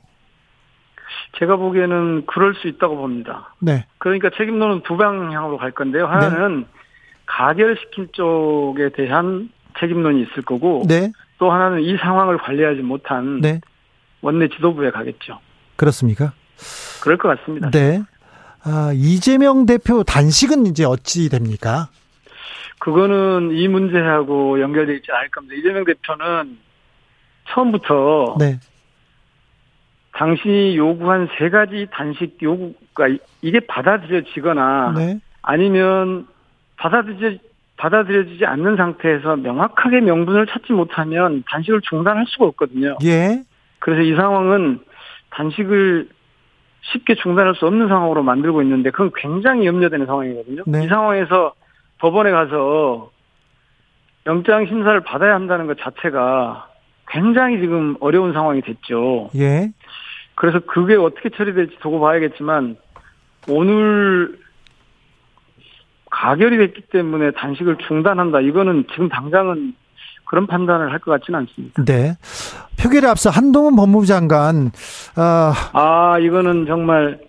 [1.40, 3.54] 제가 보기에는 그럴 수 있다고 봅니다.
[3.60, 3.86] 네.
[3.98, 6.06] 그러니까 책임론은 두 방향으로 갈 건데요.
[6.08, 6.66] 하나는
[7.26, 9.50] 가결시킨 쪽에 대한
[9.80, 11.12] 책임론이 있을 거고 네.
[11.38, 13.62] 또 하나는 이 상황을 관리하지 못한 네.
[14.22, 15.40] 원내 지도부에 가겠죠.
[15.76, 16.34] 그렇습니까?
[17.02, 17.70] 그럴 것 같습니다.
[17.70, 18.02] 네.
[18.64, 21.90] 아, 이재명 대표 단식은 이제 어찌 됩니까?
[22.80, 25.56] 그거는 이 문제하고 연결되어 있지 않을 겁니다.
[25.56, 26.58] 이재명 대표는
[27.50, 28.60] 처음부터 네.
[30.14, 35.20] 당신이 요구한 세 가지 단식 요구가 이- 이게 받아들여지거나 네.
[35.42, 36.28] 아니면
[36.78, 37.38] 받아들여
[37.78, 42.98] 받아들여지지 않는 상태에서 명확하게 명분을 찾지 못하면 단식을 중단할 수가 없거든요.
[43.04, 43.44] 예.
[43.78, 44.80] 그래서 이 상황은
[45.30, 46.10] 단식을
[46.82, 50.64] 쉽게 중단할 수 없는 상황으로 만들고 있는데 그건 굉장히 염려되는 상황이거든요.
[50.66, 50.86] 네.
[50.86, 51.54] 이 상황에서
[52.00, 53.12] 법원에 가서
[54.26, 56.68] 영장 심사를 받아야 한다는 것 자체가
[57.10, 59.30] 굉장히 지금 어려운 상황이 됐죠.
[59.36, 59.72] 예.
[60.36, 62.76] 그래서 그게 어떻게 처리될지 두고 봐야겠지만
[63.48, 64.38] 오늘
[66.12, 68.42] 가결이 됐기 때문에 단식을 중단한다.
[68.42, 69.74] 이거는 지금 당장은
[70.26, 71.84] 그런 판단을 할 것 같지는 않습니다.
[71.86, 72.18] 네.
[72.82, 74.72] 표결에 앞서 한동훈 법무부 장관,
[75.16, 77.20] 아, 아, 이거는 정말,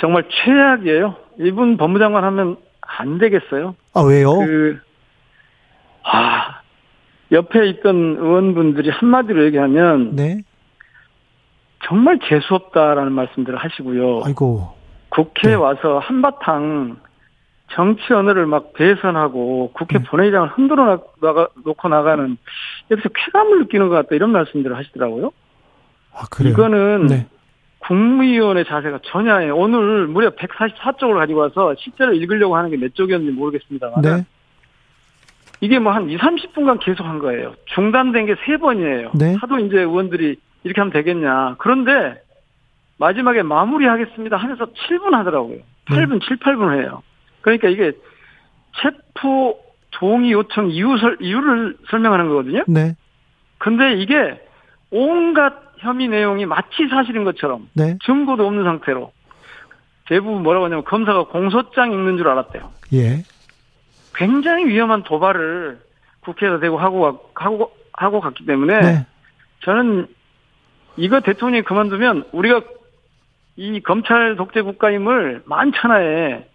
[0.00, 1.16] 정말 최악이에요.
[1.40, 2.56] 이분 법무장관 하면
[2.86, 3.74] 안 되겠어요.
[3.94, 4.36] 아 왜요?
[4.38, 4.80] 그,
[6.04, 6.60] 아,
[7.32, 10.42] 옆에 있던 의원분들이 한마디로 얘기하면 네.
[11.84, 14.22] 정말 재수없다라는 말씀들을 하시고요.
[14.24, 14.74] 아이고.
[15.08, 15.54] 국회에 네.
[15.54, 16.98] 와서 한바탕
[17.72, 20.04] 정치 언어를 막 배선하고 국회 음.
[20.04, 22.36] 본회의장을 흔들어 나가, 놓고 나가는
[22.90, 25.32] 여기서 쾌감을 느끼는 것 같다 이런 말씀들을 하시더라고요.
[26.12, 26.52] 아, 그래요.
[26.52, 27.26] 이거는 네.
[27.86, 29.56] 국무위원의 자세가 전혀 아니에요.
[29.56, 34.24] 오늘 무려 144쪽을 가지고 와서 실제로 읽으려고 하는 게 몇 쪽이었는지 모르겠습니다만 네.
[35.60, 37.54] 이게 뭐 한 2, 30분간 계속 한 거예요.
[37.74, 39.12] 중단된 게 세 번이에요.
[39.14, 39.34] 네.
[39.40, 41.56] 하도 이제 의원들이 이렇게 하면 되겠냐.
[41.58, 42.20] 그런데
[42.98, 45.58] 마지막에 마무리하겠습니다 하면서 7분 하더라고요.
[45.86, 47.02] 8분, 7, 8분 해요.
[47.40, 47.92] 그러니까 이게
[48.82, 49.58] 체포
[49.92, 52.64] 동의 요청 이유 설, 이유를 설명하는 거거든요.
[52.66, 52.94] 네.
[53.58, 54.40] 근데 이게
[54.90, 57.96] 온갖 혐의 내용이 마치 사실인 것처럼 네.
[58.04, 59.12] 증거도 없는 상태로
[60.08, 62.70] 대부분 뭐라고 하냐면 검사가 공소장 읽는 줄 알았대요.
[62.94, 63.22] 예.
[64.14, 65.78] 굉장히 위험한 도발을
[66.20, 67.00] 국회에서 대고 하고
[67.34, 69.06] 가- 하고 하고 갔기 때문에 네.
[69.62, 70.06] 저는
[70.96, 72.62] 이거 대통령이 그만두면 우리가
[73.56, 76.46] 이 검찰 독재 국가임을 만천하에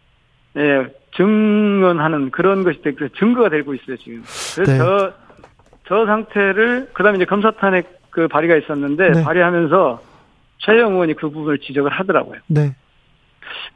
[0.58, 4.24] 예, 증언하는 그런 것이 되- 그 증거가 되고 있어요 지금.
[4.56, 4.78] 그래서 네.
[4.78, 5.14] 저,
[5.88, 9.24] 저 상태를 그다음에 이제 검사 탄핵 그 발의가 있었는데 네.
[9.24, 10.02] 발의하면서
[10.60, 12.40] 최영 의원이 그 부분을 지적을 하더라고요.
[12.48, 12.76] 네.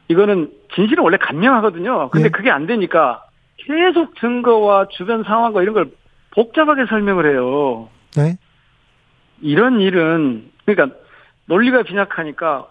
[0.08, 2.10] 이거는 진실은 원래 간명하거든요.
[2.10, 2.30] 근데 예.
[2.30, 3.24] 그게 안 되니까
[3.56, 5.90] 계속 증거와 주변 상황과 이런 걸
[6.30, 7.88] 복잡하게 설명을 해요.
[8.16, 8.38] 네.
[9.40, 10.96] 이런 일은 그러니까
[11.46, 12.68] 논리가 빈약하니까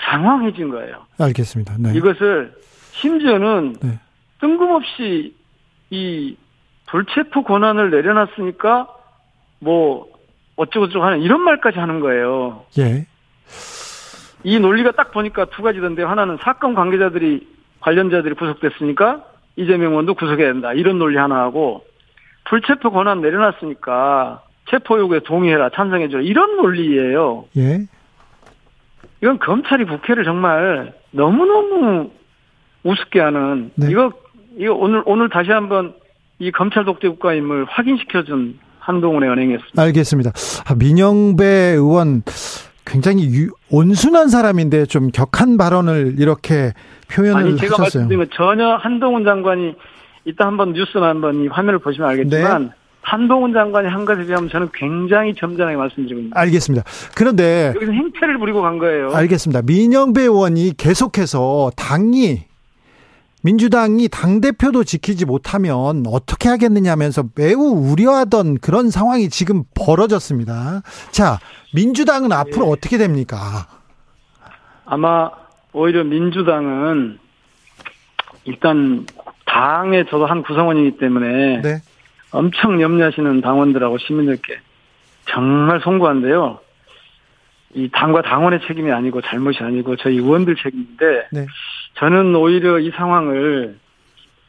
[0.00, 1.06] 장황해진 거예요.
[1.18, 1.76] 알겠습니다.
[1.78, 1.94] 네.
[1.94, 2.54] 이것을
[2.92, 3.98] 심지어는 네.
[4.40, 5.34] 뜬금없이
[5.90, 6.36] 이
[6.86, 8.88] 불체포 권한을 내려놨으니까
[9.60, 10.06] 뭐
[10.58, 12.64] 어쩌고저쩌고 하는 이런 말까지 하는 거예요.
[12.78, 13.06] 예.
[14.42, 16.08] 이 논리가 딱 보니까 두 가지던데요.
[16.08, 17.46] 하나는 사건 관계자들이
[17.80, 19.24] 관련자들이 구속됐으니까
[19.56, 20.72] 이재명 의원도 구속해야 된다.
[20.72, 21.84] 이런 논리 하나 하고
[22.48, 25.70] 불체포 권한 내려놨으니까 체포 요구에 동의해라.
[25.70, 26.22] 찬성해줘라.
[26.22, 27.46] 이런 논리예요.
[27.56, 27.86] 예.
[29.22, 32.10] 이건 검찰이 국회를 정말 너무너무
[32.82, 33.90] 우습게 하는 네.
[33.90, 34.12] 이거
[34.56, 35.94] 이거 오늘 오늘 다시 한번
[36.38, 38.58] 이 검찰 독재 국가임을 확인시켜준
[38.92, 39.82] 한동훈의 은행이었습니다.
[39.82, 40.32] 알겠습니다.
[40.66, 42.22] 아, 민영배 의원
[42.86, 46.72] 굉장히 유- 온순한 사람인데 좀 격한 발언을 이렇게
[47.12, 48.04] 표현을 아니 제가 하셨어요.
[48.06, 49.74] 말씀드린 건 전혀 한동훈 장관이
[50.24, 52.68] 이따 한번 뉴스나 한번 이 화면을 보시면 알겠지만 네.
[53.02, 56.40] 한동훈 장관이 한 것에 비하면 저는 굉장히 점잖하게 말씀드리고 있습니다.
[56.40, 56.84] 알겠습니다.
[57.14, 59.12] 그런데 여기서 행패를 부리고 간 거예요.
[59.14, 59.62] 알겠습니다.
[59.66, 62.47] 민영배 의원이 계속해서 당이
[63.44, 70.82] 민주당이 당 대표도 지키지 못하면 어떻게 하겠느냐 하면서 매우 우려하던 그런 상황이 지금 벌어졌습니다.
[71.10, 71.38] 자,
[71.74, 72.70] 민주당은 앞으로 네.
[72.72, 73.66] 어떻게 됩니까?
[74.84, 75.30] 아마
[75.72, 77.18] 오히려 민주당은
[78.44, 79.06] 일단
[79.44, 81.82] 당의 저도 한 구성원이기 때문에 네.
[82.30, 84.58] 엄청 염려하시는 당원들하고 시민들께
[85.26, 86.60] 정말 송구한데요.
[87.74, 91.46] 이 당과 당원의 책임이 아니고 잘못이 아니고 저희 의원들 책임인데 네.
[91.98, 93.76] 저는 오히려 이 상황을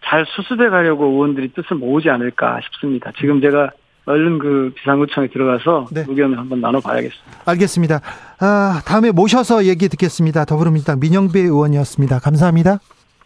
[0.05, 3.12] 잘 수습해 가려고 의원들이 뜻을 모으지 않을까 싶습니다.
[3.19, 3.71] 지금 제가
[4.05, 6.05] 얼른 그 비상구청에 들어가서 네.
[6.07, 7.41] 의견을 한번 나눠봐야겠습니다.
[7.45, 8.01] 알겠습니다.
[8.39, 10.45] 아, 다음에 모셔서 얘기 듣겠습니다.
[10.45, 12.19] 더불어민주당 민영배 의원이었습니다.
[12.19, 12.79] 감사합니다.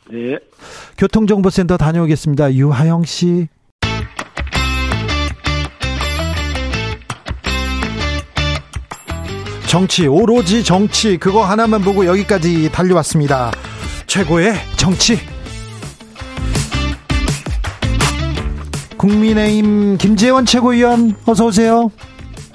[0.10, 0.40] 네.
[0.98, 2.54] 교통정보센터 다녀오겠습니다.
[2.54, 3.48] 유하영 씨.
[9.68, 13.52] 정치, 오로지 정치, 그거 하나만 보고 여기까지 달려왔습니다.
[14.08, 15.18] 최고의 정치.
[18.98, 21.92] 국민의힘 김재원 최고위원, 어서 오세요.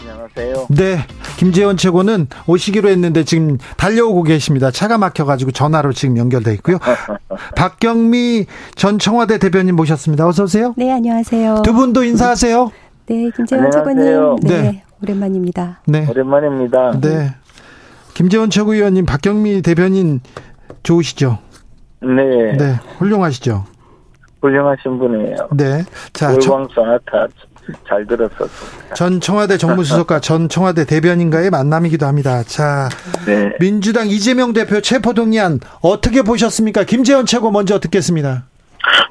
[0.01, 0.67] 안녕하세요.
[0.71, 0.99] 네.
[1.37, 4.71] 김재원 최고는 오시기로 했는데 지금 달려오고 계십니다.
[4.73, 6.79] 차가 막혀가지고 전화로 지금 연결돼 있고요.
[7.55, 10.27] 박경미 전 청와대 대변인 모셨습니다.
[10.27, 10.75] 어서 오세요.
[10.77, 11.63] 네, 안녕하세요.
[11.65, 12.73] 두 분도 인사하세요.
[13.07, 13.85] 네, 김재원 안녕하세요.
[13.85, 14.37] 최고님.
[14.43, 14.83] 네, 네.
[15.03, 15.81] 오랜만입니다.
[15.87, 16.07] 네.
[16.09, 16.99] 오랜만입니다.
[17.01, 17.35] 네.
[18.15, 20.21] 김재원 최고위원님, 박경미 대변인
[20.83, 21.39] 좋으시죠?
[22.01, 22.57] 네.
[22.57, 22.75] 네.
[22.99, 23.65] 훌륭하시죠?
[24.41, 25.37] 훌륭하신 분이에요.
[25.53, 25.83] 네.
[26.13, 27.27] 자, 저- 월광 소나타
[27.87, 28.95] 잘 들었었습니다.
[28.95, 32.43] 전 청와대 정무수석과 전 청와대 대변인과의 만남이기도 합니다.
[32.45, 32.89] 자,
[33.27, 33.53] 네.
[33.61, 36.85] 민주당 이재명 대표 체포동의안 어떻게 보셨습니까?
[36.85, 38.45] 김재원 최고 먼저 듣겠습니다.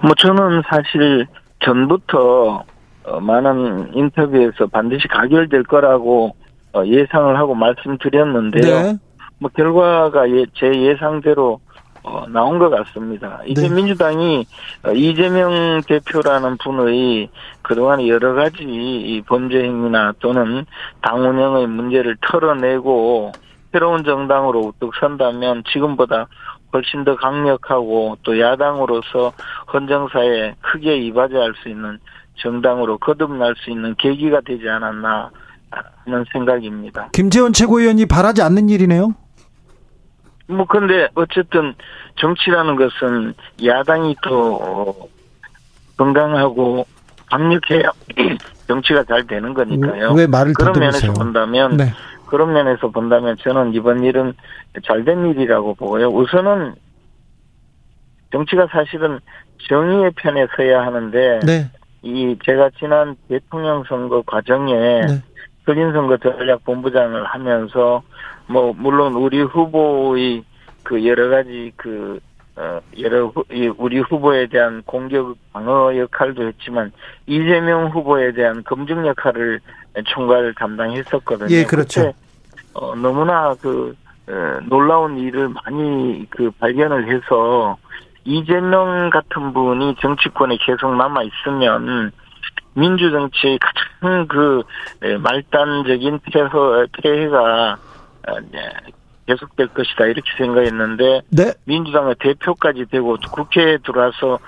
[0.01, 1.27] 뭐 저는 사실
[1.63, 2.63] 전부터
[3.03, 6.35] 어, 많은 인터뷰에서 반드시 가결될 거라고
[6.73, 8.81] 어, 예상을 하고 말씀드렸는데요.
[8.81, 8.97] 네.
[9.39, 11.59] 뭐 결과가 예- 제 예상대로
[12.03, 13.41] 어, 나온 것 같습니다.
[13.45, 13.75] 이제 네.
[13.75, 14.45] 민주당이
[14.83, 17.29] 어, 이재명 대표라는 분의
[17.61, 20.65] 그동안 여러 가지 이 범죄 행위나 또는
[21.01, 23.33] 당 운영의 문제를 털어내고
[23.73, 26.27] 새로운 정당으로 우뚝 선다면 지금보다
[26.73, 29.33] 훨씬 더 강력하고 또 야당으로서
[29.73, 31.99] 헌정사에 크게 이바지할 수 있는
[32.35, 35.29] 정당으로 거듭날 수 있는 계기가 되지 않았나
[36.05, 37.09] 하는 생각입니다.
[37.11, 39.13] 김재원 최고위원이 바라지 않는 일이네요.
[40.47, 41.75] 뭐 근데 어쨌든
[42.15, 43.33] 정치라는 것은
[43.63, 45.07] 야당이 또 어,
[45.97, 46.85] 건강하고
[47.29, 47.91] 강력해야
[48.67, 50.13] 정치가 잘 되는 거니까요.
[50.13, 51.13] 왜 말을 그런 면에서?
[51.13, 51.93] 본다면 네.
[52.27, 54.33] 그런 면에서 본다면 저는 이번 일은
[54.85, 56.07] 잘된 일이라고 보고요.
[56.07, 56.75] 우선은
[58.31, 59.19] 정치가 사실은
[59.69, 61.71] 정의의 편에 서야 하는데 네.
[62.03, 65.23] 이 제가 지난 대통령 선거 과정에 네.
[65.75, 68.01] 선거 전략 본부장을 하면서
[68.47, 70.43] 뭐 물론 우리 후보의
[70.83, 72.19] 그 여러 가지 그
[72.55, 73.43] 어, 여러 후,
[73.77, 76.91] 우리 후보에 대한 공격 방어 역할도 했지만
[77.27, 79.59] 이재명 후보에 대한 검증 역할을
[80.05, 81.53] 총괄 담당했었거든요.
[81.53, 82.13] 예, 그렇죠.
[82.73, 83.95] 어, 너무나 그
[84.27, 87.77] 어, 놀라운 일을 많이 그 발견을 해서
[88.25, 92.11] 이재명 같은 분이 정치권에 계속 남아 있으면
[92.77, 94.61] 민주 정치의 가장 그
[95.01, 97.77] 에, 말단적인 폐허, 폐해가
[98.27, 98.59] 어, 이제
[99.27, 101.53] 계속될 것이다 이렇게 생각했는데 네.
[101.65, 104.39] 민주당의 대표까지 되고 국회에 들어와서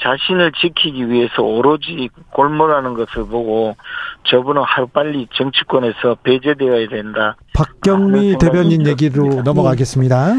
[0.00, 3.76] 자신을 지키기 위해서 오로지 골몰하는 것을 보고
[4.24, 7.36] 저분은 하루빨리 정치권에서 배제되어야 된다.
[7.54, 9.42] 박경미 아, 대변인 얘기로 들었습니다.
[9.42, 10.34] 넘어가겠습니다.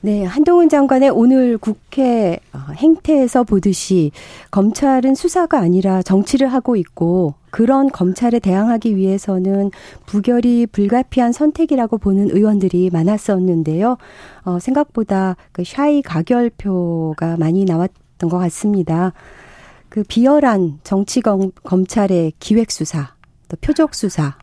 [0.00, 4.12] 네, 한동훈 장관의 오늘 국회 어, 행태에서 보듯이
[4.52, 9.72] 검찰은 수사가 아니라 정치를 하고 있고 그런 검찰에 대항하기 위해서는
[10.06, 13.96] 부결이 불가피한 선택이라고 보는 의원들이 많았었는데요.
[14.44, 19.12] 어, 생각보다 그 샤이 가결표가 많이 나왔던 것 같습니다.
[19.88, 23.14] 그 비열한 정치 검, 검찰의 기획 수사,
[23.48, 24.36] 또 표적 수사,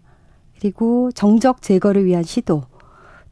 [0.59, 2.63] 그리고 정적 제거를 위한 시도,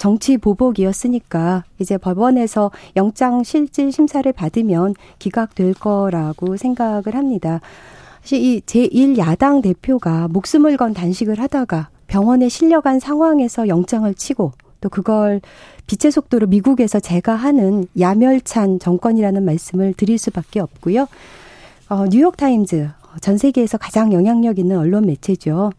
[0.03, 7.61] 정치 보복이었으니까 이제 법원에서 영장 실질 심사를 받으면 기각될 거라고 생각을 합니다.
[8.19, 15.39] 사실 이 제1야당 대표가 목숨을 건 단식을 하다가 병원에 실려간 상황에서 영장을 치고 또 그걸
[15.87, 21.07] 빛의 속도로 미국에서 재가하는 야멸찬 정권이라는 말씀을 드릴 수밖에 없고요.
[21.87, 22.89] 어, 뉴욕타임즈
[23.21, 25.71] 전 세계에서 가장 영향력 있는 언론 매체죠.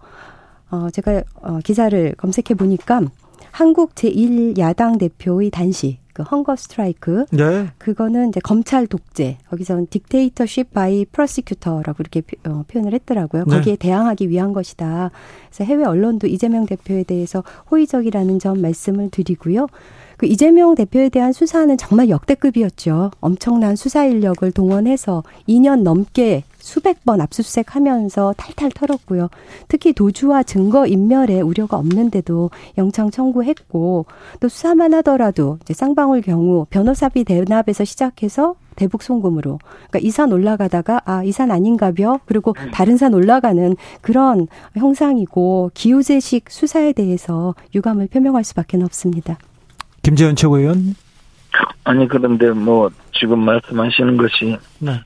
[0.70, 3.02] 어, 제가 어, 기사를 검색해 보니까
[3.50, 7.68] 한국 제1야당 대표의 단식, 그 hunger strike, 네.
[7.78, 13.44] 그거는 이제 검찰 독재, 거기서는 dictatorship by prosecutor라고 이렇게 표- 어, 표현을 했더라고요.
[13.46, 13.56] 네.
[13.56, 15.10] 거기에 대항하기 위한 것이다.
[15.50, 19.66] 그래서 해외 언론도 이재명 대표에 대해서 호의적이라는 점 말씀을 드리고요.
[20.16, 23.10] 그 이재명 대표에 대한 수사는 정말 역대급이었죠.
[23.20, 29.28] 엄청난 수사 인력을 동원해서 2년 넘게 수백 번 압수수색하면서 탈탈 털었고요.
[29.68, 34.06] 특히 도주와 증거 인멸에 우려가 없는데도 영장 청구했고
[34.40, 39.58] 또 수사만 하더라도 이제 쌍방울 경우 변호사비 대납에서 시작해서 대북 송금으로
[39.90, 44.46] 그러니까 이 산 올라가다가 아 이 산 아닌가벼 그리고 다른 산 올라가는 그런
[44.76, 49.36] 형상이고 기우제식 수사에 대해서 유감을 표명할 수밖에 없습니다.
[50.04, 50.94] 김재현 최고위원.
[51.84, 55.00] 아니 그런데 뭐 지금 말씀하시는 것이 네.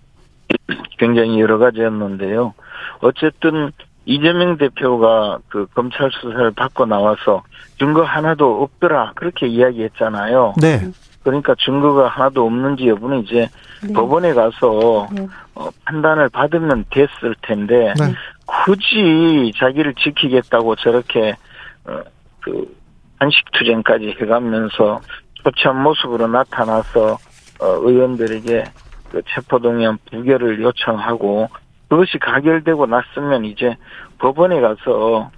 [0.99, 2.53] 굉장히 여러 가지였는데요.
[3.01, 3.73] 어쨌든
[4.05, 7.43] 이재명 대표가 그 검찰 수사를 받고 나와서
[7.79, 10.55] 증거 하나도 없더라 그렇게 이야기했잖아요.
[10.61, 10.81] 네.
[11.23, 13.49] 그러니까 증거가 하나도 없는지 여부는 이제
[13.83, 13.93] 네.
[13.93, 15.27] 법원에 가서 네.
[15.55, 18.15] 어, 판단을 받으면 됐을 텐데 네.
[18.47, 21.37] 굳이 자기를 지키겠다고 저렇게
[21.85, 22.01] 어,
[22.41, 22.78] 그
[23.19, 25.01] 한식 투쟁까지 해가면서
[25.43, 27.19] 초참 모습으로 나타나서
[27.61, 28.65] 어, 의원들에게
[29.11, 31.49] 그 체포동의안 부결을 요청하고
[31.89, 33.77] 그것이 가결되고 났으면 이제
[34.19, 35.31] 법원에 가서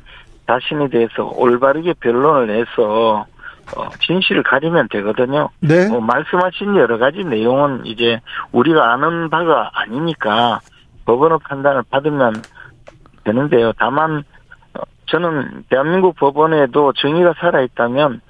[0.47, 3.27] 자신에 대해서 올바르게 변론을 해서
[3.77, 5.49] 어, 진실을 가리면 되거든요.
[5.61, 5.89] 네.
[5.89, 10.61] 뭐 말씀하신 여러 가지 내용은 이제 우리가 아는 바가 아니니까
[11.05, 12.35] 법원의 판단을 받으면
[13.25, 13.73] 되는데요.
[13.79, 14.23] 다만 어,
[15.11, 18.21] 저는 대한민국 법원에도 정의가 살아있다면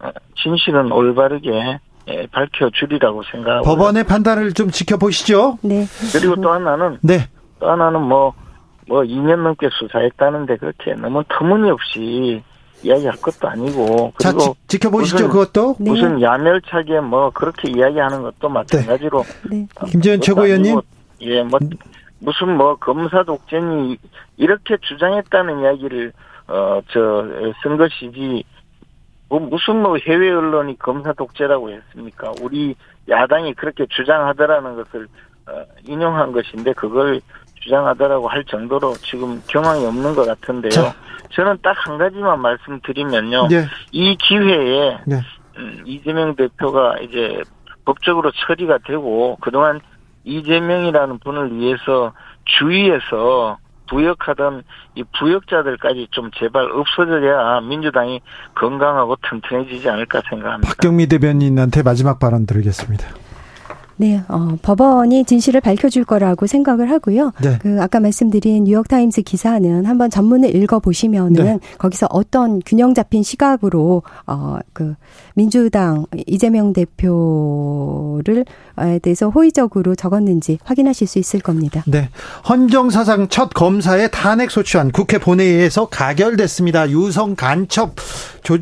[0.00, 0.10] 어,
[0.42, 5.58] 진실은 올바르게 예, 밝혀주리라고 생각하고 법원의 판단을 좀 지켜보시죠.
[5.62, 5.84] 네.
[6.12, 7.28] 그리고 또 하나는 네.
[7.58, 8.32] 또 하나는 뭐,
[8.88, 12.42] 뭐 2년 넘게 수사했다는데 그렇게 너무 터무니없이
[12.82, 15.76] 이야기할 것도 아니고 자, 그리고 지, 켜보시죠 무슨- 그것도.
[15.78, 15.90] 네.
[15.90, 19.66] 무슨 야멸차게 뭐 그렇게 이야기하는 것도 마찬가지로 네.
[19.86, 20.72] 김재현 그것도 최고위원님.
[20.78, 20.82] 아니고,
[21.20, 21.58] 예, 뭐
[22.20, 23.98] 무슨 뭐 검사 독재니
[24.38, 26.12] 이렇게 주장했다는 이야기를
[26.50, 28.44] 어저쓴 것이지
[29.28, 32.32] 뭐 무슨 뭐 해외 언론이 검사 독재라고 했습니까?
[32.42, 32.74] 우리
[33.08, 35.06] 야당이 그렇게 주장하더라는 것을
[35.46, 37.20] 어, 인용한 것인데 그걸
[37.62, 40.70] 주장하더라고 할 정도로 지금 경황이 없는 것 같은데요.
[40.70, 40.94] 자.
[41.32, 43.46] 저는 딱 한 가지만 말씀드리면요.
[43.48, 43.64] 네.
[43.92, 45.20] 이 기회에 네.
[45.58, 47.40] 음, 이재명 대표가 이제
[47.84, 49.80] 법적으로 처리가 되고 그동안
[50.24, 52.12] 이재명이라는 분을 위해서
[52.44, 53.58] 주위에서
[53.90, 54.62] 부역하던
[54.94, 58.20] 이 부역자들까지 좀 제발 없어져야 민주당이
[58.54, 60.68] 건강하고 튼튼해지지 않을까 생각합니다.
[60.68, 63.06] 박경미 대변인한테 마지막 발언 드리겠습니다.
[64.00, 67.32] 네, 어, 법원이 진실을 밝혀줄 거라고 생각을 하고요.
[67.42, 67.58] 네.
[67.60, 71.58] 그 아까 말씀드린 뉴욕타임스 기사는 한번 전문을 읽어보시면은 네.
[71.76, 74.94] 거기서 어떤 균형 잡힌 시각으로 어 그
[75.34, 78.44] 민주당 이재명 대표를
[78.78, 81.84] 에 대해서 호의적으로 적었는지 확인하실 수 있을 겁니다.
[81.86, 82.08] 네.
[82.48, 86.90] 헌정 사상 첫 검사의 탄핵 소추안 국회 본회의에서 가결됐습니다.
[86.90, 87.94] 유성 간첩
[88.42, 88.58] 조,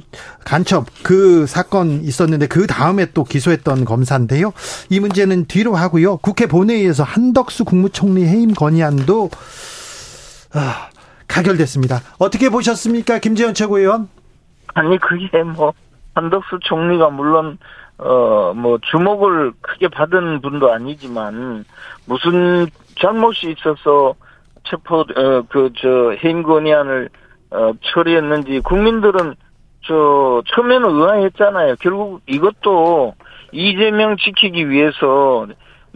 [0.48, 4.54] 간첩 그 사건 있었는데 그 다음에 또 기소했던 검사인데요.
[4.88, 6.16] 이 문제는 뒤로 하고요.
[6.16, 9.28] 국회 본회의에서 한덕수 국무총리 해임 건의안도
[10.54, 10.88] 아,
[11.28, 12.00] 가결됐습니다.
[12.18, 14.08] 어떻게 보셨습니까, 김재현 최고위원?
[14.72, 15.74] 아니 그게 뭐
[16.14, 17.58] 한덕수 총리가 물론
[17.98, 21.64] 어 뭐 주목을 크게 받은 분도 아니지만
[22.06, 22.66] 무슨
[22.98, 24.14] 잘못이 있어서
[24.64, 27.10] 체포 어 그 저 해임 건의안을
[27.50, 29.34] 어 처리했는지 국민들은
[29.86, 31.76] 저 처음에는 의아했잖아요.
[31.80, 33.14] 결국 이것도
[33.52, 35.46] 이재명 지키기 위해서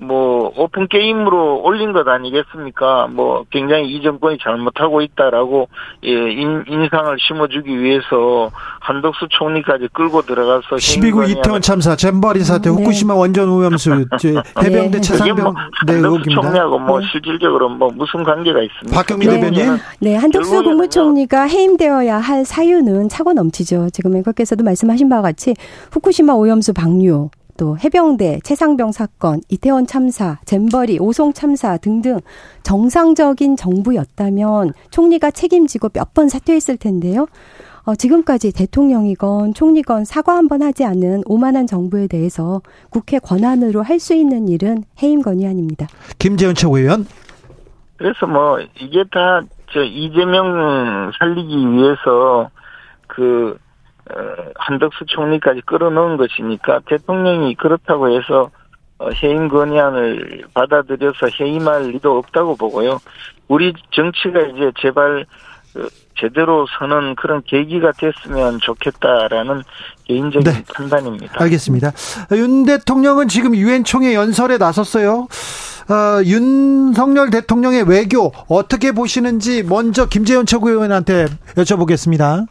[0.03, 3.09] 뭐 오픈 게임으로 올린 것 아니겠습니까?
[3.13, 5.69] 뭐 굉장히 이 정권이 잘못하고 있다라고
[6.05, 8.51] 예, 인, 인상을 심어주기 위해서
[8.81, 12.83] 한덕수 총리까지 끌고 들어가서 12구 이태원 참사, 잼버린 사태, 음, 네.
[12.83, 15.01] 후쿠시마 원전 오염수, 이제 해병대 네.
[15.01, 15.53] 최상병 뭐
[15.87, 16.43] 네, 한덕수 의혹입니다.
[16.43, 17.07] 총리하고 뭐 네.
[17.13, 18.97] 실질적으로 뭐 무슨 관계가 있습니까?
[18.97, 19.41] 박경미 네.
[19.41, 19.79] 대변인.
[20.01, 20.63] 네, 한덕수.
[20.63, 23.91] 국무총리가 해임되어야 할 사유는 차고 넘치죠.
[23.93, 25.55] 지금 앵커께서도 말씀하신 바와 같이
[25.93, 27.31] 후쿠시마 오염수 방류,
[27.63, 32.19] 또 해병대, 최상병 사건, 이태원 참사, 잼버리, 오송 참사 등등
[32.65, 37.29] 정상적인 정부였다면 총리가 책임지고 몇 번 사퇴했을 텐데요.
[37.85, 44.01] 어, 지금까지 대통령이건 총리건 사과 한 번 하지 않은 오만한 정부에 대해서 국회 권한으로 할
[44.01, 45.87] 수 있는 일은 해임 건의안입니다.
[46.19, 47.07] 김재현 최고위원.
[47.97, 49.41] 그래서 뭐 이게 다
[49.73, 52.51] 저 이재명 살리기 위해서
[53.07, 53.62] 그 어,
[54.57, 58.51] 한덕수 총리까지 끌어넣은 것이니까 대통령이 그렇다고 해서
[58.99, 63.01] 어, 해임 건의안을 받아들여서 해임할 리도 없다고 보고요.
[63.49, 65.27] 우리 정치가 이제 제발
[65.77, 65.87] 어,
[66.19, 69.63] 제대로 서는 그런 계기가 됐으면 좋겠다라는
[70.05, 70.65] 개인적인 네.
[70.73, 71.43] 판단입니다.
[71.43, 71.93] 알겠습니다.
[72.33, 75.27] 윤 대통령은 지금 유엔 총회 연설에 나섰어요.
[75.89, 81.27] 어, 윤석열 대통령의 외교 어떻게 보시는지 먼저 김재현 최고위원한테
[81.57, 82.47] 여쭤보겠습니다.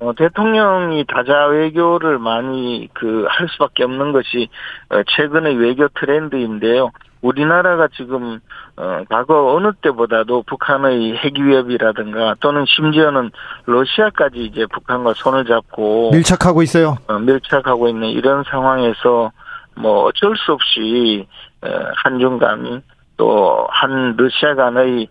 [0.00, 4.48] 어, 대통령이 다자 외교를 많이 그 할 수밖에 없는 것이
[4.90, 6.90] 어, 최근의 외교 트렌드인데요.
[7.22, 8.40] 우리나라가 지금
[8.76, 13.30] 어, 과거 어느 때보다도 북한의 핵 위협이라든가 또는 심지어는
[13.66, 16.96] 러시아까지 이제 북한과 손을 잡고 밀착하고 있어요.
[17.08, 19.32] 어, 밀착하고 있는 이런 상황에서
[19.76, 21.26] 뭐 어쩔 수 없이
[21.62, 21.68] 어,
[22.02, 22.82] 한중 간
[23.18, 25.06] 또 한 러시아 간의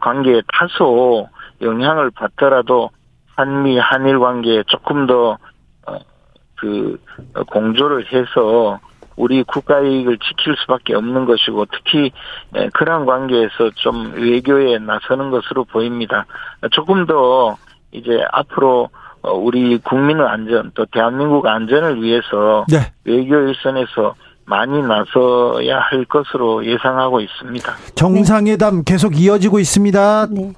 [0.00, 1.28] 관계에 다소
[1.60, 2.88] 영향을 받더라도
[3.40, 5.38] 한미 한일 관계에 조금 더
[5.86, 5.98] 어,
[6.56, 7.00] 그
[7.48, 8.78] 공조를 해서
[9.16, 12.10] 우리 국가 이익을 지킬 수밖에 없는 것이고 특히
[12.54, 16.26] 에, 그러한 관계에서 좀 외교에 나서는 것으로 보입니다.
[16.70, 17.56] 조금 더
[17.92, 18.88] 이제 앞으로
[19.22, 22.92] 어, 우리 국민의 안전 또 대한민국 안전을 위해서 네.
[23.04, 24.14] 외교 일선에서
[24.44, 27.72] 많이 나서야 할 것으로 예상하고 있습니다.
[27.94, 30.26] 정상회담 계속 이어지고 있습니다.
[30.30, 30.52] 네.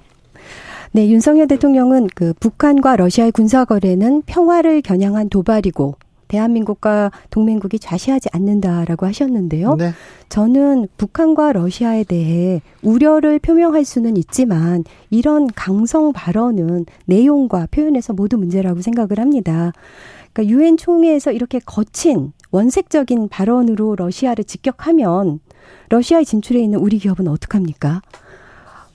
[0.94, 5.94] 네, 윤석열 대통령은 그 북한과 러시아의 군사 거래는 평화를 겨냥한 도발이고
[6.28, 9.76] 대한민국과 동맹국이 좌시하지 않는다라고 하셨는데요.
[9.76, 9.92] 네.
[10.28, 18.82] 저는 북한과 러시아에 대해 우려를 표명할 수는 있지만 이런 강성 발언은 내용과 표현에서 모두 문제라고
[18.82, 19.72] 생각을 합니다.
[20.32, 25.40] 그러니까 유엔 총회에서 이렇게 거친 원색적인 발언으로 러시아를 직격하면
[25.88, 28.02] 러시아에 진출해 있는 우리 기업은 어떡합니까?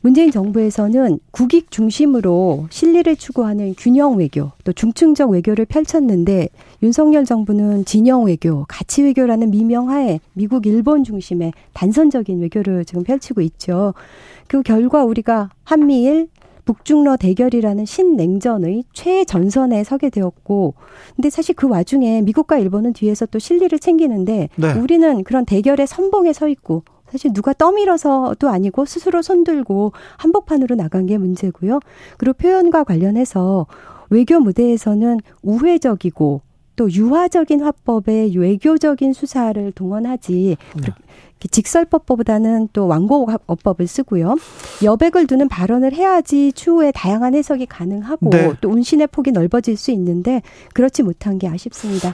[0.07, 6.47] 문재인 정부에서는 국익 중심으로 실리를 추구하는 균형 외교, 또 중층적 외교를 펼쳤는데
[6.81, 13.93] 윤석열 정부는 진영 외교, 가치 외교라는 미명하에 미국, 일본 중심의 단선적인 외교를 지금 펼치고 있죠.
[14.47, 16.29] 그 결과 우리가 한미일
[16.63, 20.75] 북중러 대결이라는 신냉전의 최전선에 서게 되었고,
[21.17, 24.73] 근데 사실 그 와중에 미국과 일본은 뒤에서 또 실리를 챙기는데, 네.
[24.73, 31.17] 우리는 그런 대결의 선봉에 서 있고, 사실 누가 떠밀어서도 아니고 스스로 손들고 한복판으로 나간 게
[31.17, 31.79] 문제고요.
[32.17, 33.67] 그리고 표현과 관련해서
[34.09, 36.41] 외교 무대에서는 우회적이고
[36.75, 40.87] 또 유화적인 화법의 외교적인 수사를 동원하지 네.
[41.49, 44.35] 직설법보다는 또 완고어법을 쓰고요.
[44.83, 48.53] 여백을 두는 발언을 해야지 추후에 다양한 해석이 가능하고 네.
[48.61, 50.41] 또 운신의 폭이 넓어질 수 있는데
[50.73, 52.13] 그렇지 못한 게 아쉽습니다.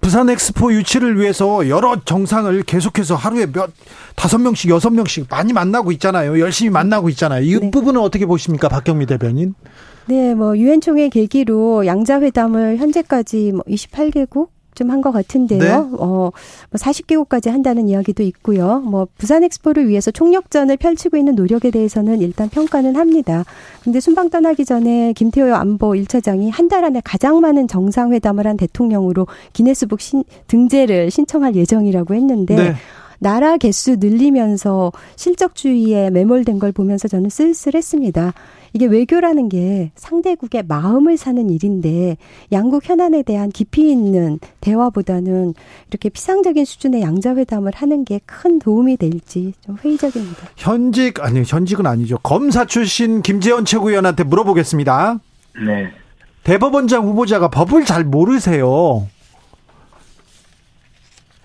[0.00, 3.70] 부산 엑스포 유치를 위해서 여러 정상을 계속해서 하루에 몇
[4.14, 6.38] 다섯 명씩 여섯 명씩 많이 만나고 있잖아요.
[6.38, 7.42] 열심히 만나고 있잖아요.
[7.42, 7.70] 이 네.
[7.70, 9.54] 부분은 어떻게 보십니까, 박경미 대변인?
[10.06, 15.60] 네, 뭐 유엔 총회 계기로 양자 회담을 현재까지 뭐 28개국 좀 한 것 같은데요.
[15.60, 15.96] 네.
[15.98, 16.30] 어,
[16.74, 18.80] 40개국까지 뭐 한다는 이야기도 있고요.
[18.80, 23.44] 뭐 부산 엑스포를 위해서 총력전을 펼치고 있는 노력에 대해서는 일단 평가는 합니다.
[23.82, 29.26] 근데 순방 떠나기 전에 김태호 안보 1차장이 한 달 안에 가장 많은 정상회담을 한 대통령으로
[29.52, 32.74] 기네스북 신, 등재를 신청할 예정이라고 했는데 네.
[33.18, 38.34] 나라 개수 늘리면서 실적주의에 매몰된 걸 보면서 저는 쓸쓸했습니다.
[38.76, 42.18] 이게 외교라는 게 상대국의 마음을 사는 일인데
[42.52, 45.54] 양국 현안에 대한 깊이 있는 대화보다는
[45.88, 50.48] 이렇게 피상적인 수준의 양자회담을 하는 게 큰 도움이 될지 좀 회의적입니다.
[50.56, 52.18] 현직 아니 현직은 아니죠.
[52.18, 55.20] 검사 출신 김재원 최고위원한테 물어보겠습니다.
[55.64, 55.90] 네.
[56.44, 59.08] 대법원장 후보자가 법을 잘 모르세요.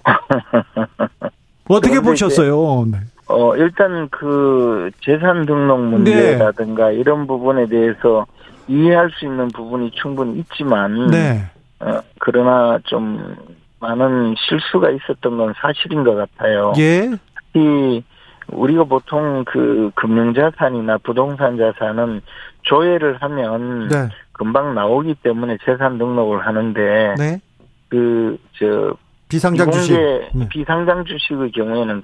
[1.69, 2.85] 어떻게 보셨어요?
[2.91, 2.97] 네.
[3.31, 6.95] 어, 일단 그 재산 등록 문제라든가 네.
[6.95, 8.25] 이런 부분에 대해서
[8.67, 11.43] 이해할 수 있는 부분이 충분히 있지만, 네.
[11.79, 13.35] 어, 그러나 좀
[13.79, 16.73] 많은 실수가 있었던 건 사실인 것 같아요.
[16.77, 17.09] 예.
[17.35, 18.03] 특히
[18.51, 22.21] 우리가 보통 그 금융자산이나 부동산 자산은
[22.63, 24.09] 조회를 하면 네.
[24.33, 27.41] 금방 나오기 때문에 재산 등록을 하는데, 네.
[27.89, 28.93] 그, 저,
[29.29, 29.93] 비상장 주식.
[29.93, 30.47] 네.
[30.49, 32.01] 비상장 주식의 경우에는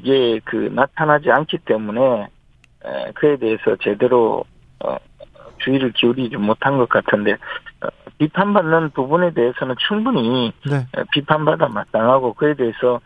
[0.00, 2.28] 그게 그 나타나지 않기 때문에
[3.14, 4.44] 그에 대해서 제대로
[4.82, 4.96] 어,
[5.58, 7.88] 주의를 기울이지 못한 것 같은데 어,
[8.18, 10.86] 비판받는 부분에 대해서는 충분히 네.
[11.12, 13.00] 비판받아 마땅하고 그에 대해서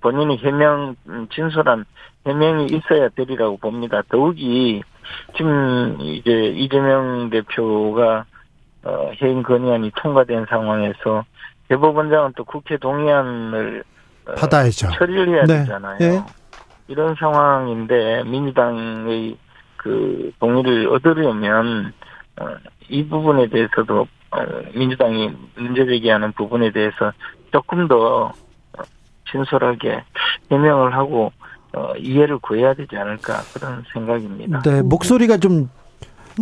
[0.00, 1.84] 본인이 해명 음, 진솔한
[2.26, 4.02] 해명이 있어야 되리라고 봅니다.
[4.08, 4.82] 더욱이
[5.36, 8.24] 지금 이제 이재명 대표가
[8.84, 11.24] 어, 해임 건의안이 통과된 상황에서
[11.68, 13.84] 대법원장은 또 국회 동의안을
[14.36, 14.88] 받아야죠.
[14.98, 15.60] 처리를 해야 네.
[15.60, 15.98] 되잖아요.
[15.98, 16.22] 네.
[16.88, 19.36] 이런 상황인데 민주당의
[19.76, 21.92] 그 동의를 얻으려면
[22.40, 22.46] 어,
[22.88, 24.38] 이 부분에 대해서도 어,
[24.74, 27.12] 민주당이 문제 제기하는 부분에 대해서
[27.52, 28.82] 조금 더 어,
[29.30, 30.04] 진솔하게
[30.50, 31.32] 해명을 하고
[31.74, 34.62] 어, 이해를 구해야 되지 않을까 그런 생각입니다.
[34.62, 35.68] 네, 목소리가 좀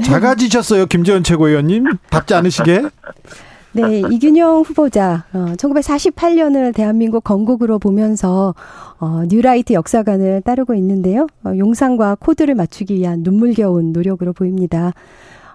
[0.05, 1.85] 작아지셨어요, 김재원 최고위원님.
[2.11, 2.83] 답지 않으시게?
[3.77, 8.55] 네, 이균영 후보자, 어, 1948년을 대한민국 건국으로 보면서,
[8.99, 11.27] 어, 뉴라이트 역사관을 따르고 있는데요.
[11.45, 14.93] 어, 용산과 코드를 맞추기 위한 눈물겨운 노력으로 보입니다.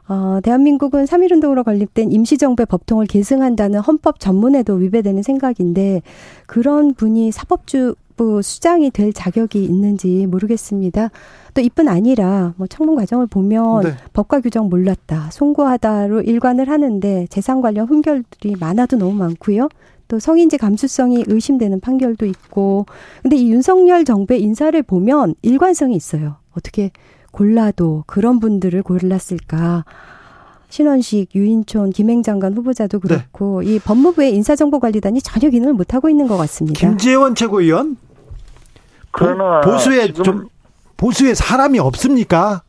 [0.08, 6.02] 어, 대한민국은 3.1운동으로 건립된 임시정부의 법통을 계승한다는 헌법 전문에도 위배되는 생각인데,
[6.46, 11.10] 그런 분이 사법주 부 수장이 될 자격이 있는지 모르겠습니다.
[11.56, 13.94] 또 이뿐 아니라 뭐 청문 과정을 보면 네.
[14.14, 19.70] 법과 규정 몰랐다, 송구하다로 일관을 하는데 재산 관련 흠결들이 많아도 너무 많고요.
[20.08, 22.86] 또 성인지 감수성이 의심되는 판결도 있고.
[23.24, 26.36] 근데 이 윤석열 정부의 인사를 보면 일관성이 있어요.
[26.56, 26.92] 어떻게
[27.32, 29.84] 골라도 그런 분들을 골랐을까?
[30.70, 33.08] 신원식, 유인촌, 김행장관 후보자도 네.
[33.08, 33.74] 그렇고 네.
[33.74, 36.88] 이 법무부의 인사정보관리단이 전혀 기능을 못하고 있는 것 같습니다.
[36.88, 37.98] 김재원 최고위원
[39.12, 40.48] 그러나 보수에 좀
[40.98, 42.62] 보수에 사람이 없습니까?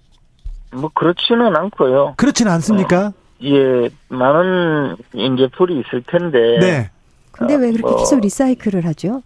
[0.73, 2.15] 뭐 그렇지는 않고요.
[2.17, 3.07] 그렇지는 않습니까?
[3.09, 3.13] 어,
[3.45, 6.59] 예, 많은 이제 풀이 있을 텐데.
[6.61, 6.91] 네.
[7.33, 9.23] 근데 왜 그렇게 뭐, 계속 리사이클을 하죠?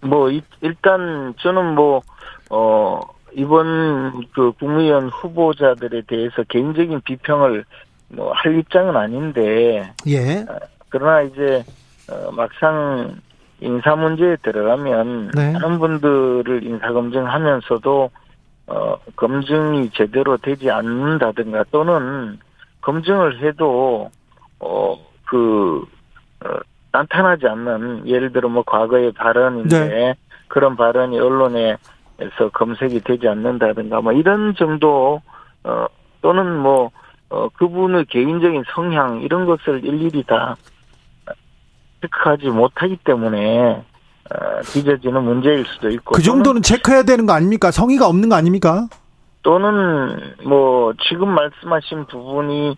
[0.00, 0.30] 뭐
[0.60, 3.00] 일단 저는 뭐어
[3.32, 7.64] 이번 그 국무위원 후보자들에 대해서 개인적인 비평을
[8.08, 9.92] 뭐 할 입장은 아닌데.
[10.06, 10.38] 예.
[10.40, 11.64] 어, 그러나 이제
[12.10, 13.16] 어, 막상
[13.60, 15.52] 인사 문제에 들어가면 네.
[15.52, 18.10] 많은 분들을 인사 검증하면서도
[18.68, 22.38] 어 검증이 제대로 되지 않는다든가 또는
[22.80, 24.10] 검증을 해도
[24.58, 25.84] 어그
[26.44, 26.48] 어,
[26.92, 30.14] 나타나지 않는 예를 들어 뭐 과거의 발언인데 네.
[30.48, 31.78] 그런 발언이 언론에서
[32.52, 35.22] 검색이 되지 않는다든가 뭐 이런 정도
[35.64, 35.86] 어
[36.20, 36.90] 또는 뭐
[37.28, 40.56] 어, 그분의 개인적인 성향 이런 것을 일일이 다
[42.02, 43.84] 체크하지 못하기 때문에
[44.30, 47.70] 어, 빚어지는 문제일 수도 있고 그 정도는 체크해야 되는 거 아닙니까?
[47.70, 48.88] 성의가 없는 거 아닙니까?
[49.42, 52.76] 또는 뭐 지금 말씀하신 부분이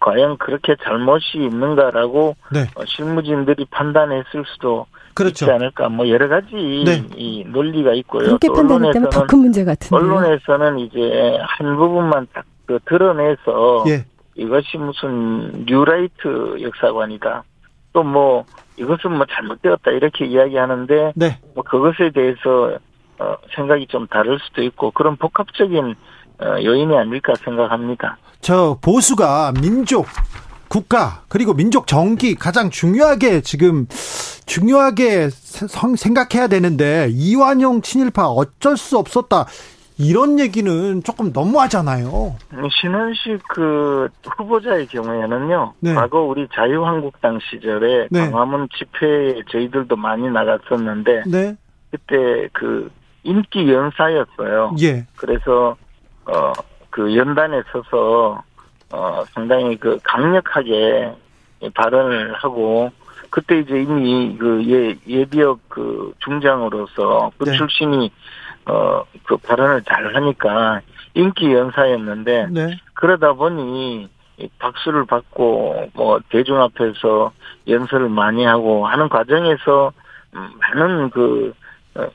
[0.00, 2.66] 과연 그렇게 잘못이 있는가라고 네.
[2.76, 5.44] 어, 실무진들이 판단했을 수도 그렇죠.
[5.44, 6.54] 있지 않을까 뭐 여러 가지
[6.84, 7.04] 네.
[7.16, 8.26] 이 논리가 있고요.
[8.26, 14.04] 그렇게 판단했다면 더 큰 문제 같은데 언론에서는 이제 한 부분만 딱그 드러내서 예.
[14.36, 17.42] 이것이 무슨 뉴라이트 역사관이다.
[17.92, 18.44] 또 뭐
[18.80, 21.38] 이것은 뭐 잘못되었다 이렇게 이야기하는데 네.
[21.54, 22.78] 뭐 그것에 대해서
[23.18, 25.94] 어, 생각이 좀 다를 수도 있고 그런 복합적인
[26.40, 28.16] 어, 요인이 아닐까 생각합니다.
[28.40, 30.06] 저 보수가 민족
[30.68, 33.86] 국가 그리고 민족 정기 가장 중요하게 지금
[34.46, 39.46] 중요하게 생각해야 되는데 이완용 친일파 어쩔 수 없었다.
[40.00, 42.36] 이런 얘기는 조금 너무하잖아요.
[42.80, 45.74] 신원식 그 후보자의 경우에는요.
[45.80, 45.94] 네.
[45.94, 48.30] 과거 우리 자유한국당 시절에 네.
[48.30, 51.56] 광화문 집회에 저희들도 많이 나갔었는데 네.
[51.90, 52.90] 그때 그
[53.22, 54.74] 인기 연사였어요.
[54.80, 55.06] 예.
[55.16, 55.76] 그래서
[56.24, 56.52] 어
[56.90, 58.42] 그 연단에 서서
[58.92, 61.12] 어 상당히 그 강력하게
[61.74, 62.90] 발언을 하고
[63.30, 67.56] 그때 이제 이미 그 예, 예비역 그 중장으로서 그 네.
[67.56, 68.12] 출신이
[68.66, 70.80] 어, 그 발언을 잘 하니까
[71.14, 72.78] 인기 연사였는데, 네.
[72.94, 74.08] 그러다 보니
[74.58, 77.32] 박수를 받고, 뭐, 대중 앞에서
[77.68, 79.92] 연설을 많이 하고 하는 과정에서
[80.32, 81.52] 많은 그,
[81.94, 82.06] 어,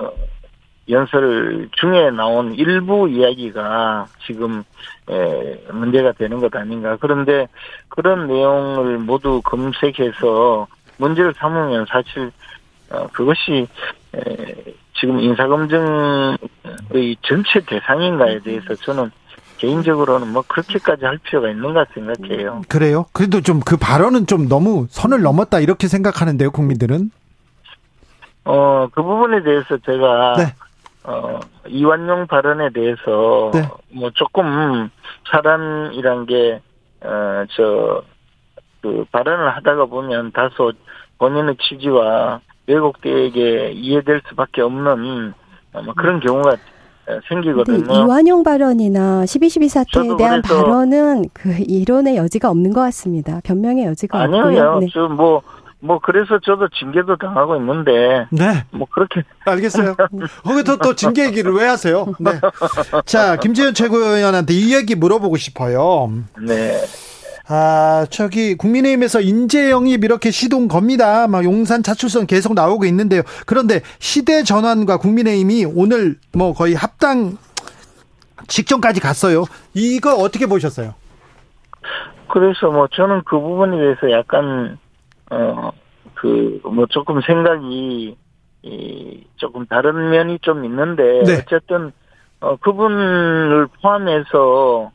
[0.90, 4.64] 연설 중에 나온 일부 이야기가 지금
[5.10, 6.98] 에, 문제가 되는 것 아닌가.
[7.00, 7.48] 그런데
[7.90, 10.68] 그런 내용을 모두 검색해서
[10.98, 12.32] 문제를 삼으면 사실
[12.92, 13.68] 어, 그것이
[14.16, 14.56] 에,
[15.00, 16.38] 지금 인사검증의
[17.22, 19.12] 전체 대상인가에 대해서 저는
[19.58, 22.62] 개인적으로는 뭐 그렇게까지 할 필요가 있는가 생각해요.
[22.68, 23.06] 그래요?
[23.14, 27.10] 그래도 좀 그 발언은 좀 너무 선을 넘었다 이렇게 생각하는데요, 국민들은?
[28.46, 30.54] 어, 그 부분에 대해서 제가 네.
[31.04, 33.68] 어, 이완용 발언에 대해서 네.
[33.92, 34.90] 뭐 조금
[35.32, 36.62] 사람이란 게
[37.02, 38.04] 어, 저,
[38.82, 40.74] 그 발언을 하다가 보면 다소
[41.18, 45.34] 본인의 취지와 외국계에게 이해될 수밖에 없는
[45.74, 46.58] 뭐 그런 경우가
[47.30, 47.94] 생기거든요.
[47.94, 53.42] 이완용 발언이나 12.12 사태에 대한 발언은 그 이론의 여지가 없는 것 같습니다.
[53.44, 54.72] 변명의 여지가 아니요, 없고요.
[54.72, 54.80] 아니요.
[54.80, 54.88] 네.
[55.16, 55.42] 뭐,
[55.80, 58.26] 뭐, 그래서 저도 징계도 당하고 있는데.
[58.32, 58.64] 네.
[58.72, 59.22] 뭐, 그렇게.
[59.46, 59.96] 알겠어요.
[60.44, 62.08] 거기서 또 징계 얘기를 왜 하세요?
[62.20, 62.32] 네.
[63.06, 66.12] 자, 김재현 최고위원한테 이 얘기 물어보고 싶어요.
[66.42, 66.82] 네.
[67.48, 71.28] 아, 저기 국민의힘에서 인재 영입 이렇게 시동 겁니다.
[71.28, 73.22] 막 용산 차출선 계속 나오고 있는데요.
[73.46, 77.38] 그런데 시대 전환과 국민의힘이 오늘 뭐 거의 합당
[78.48, 79.46] 직전까지 갔어요.
[79.74, 80.96] 이거 어떻게 보셨어요?
[82.32, 84.78] 그래서 뭐 저는 그 부분에 대해서 약간
[85.32, 85.72] 어
[86.16, 88.16] 그 뭐 조금 생각이
[88.64, 91.34] 이 조금 다른 면이 좀 있는데 네.
[91.42, 91.92] 어쨌든
[92.40, 94.92] 어 그분을 포함해서 어,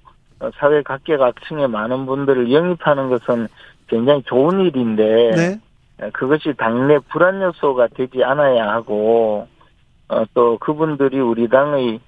[0.58, 3.48] 사회 각계각층의 많은 분들을 영입하는 것은
[3.88, 5.60] 굉장히 좋은 일인데 네.
[6.00, 9.46] 어, 그것이 당내 불안 요소가 되지 않아야 하고
[10.08, 12.00] 어, 또 그분들이 우리 당의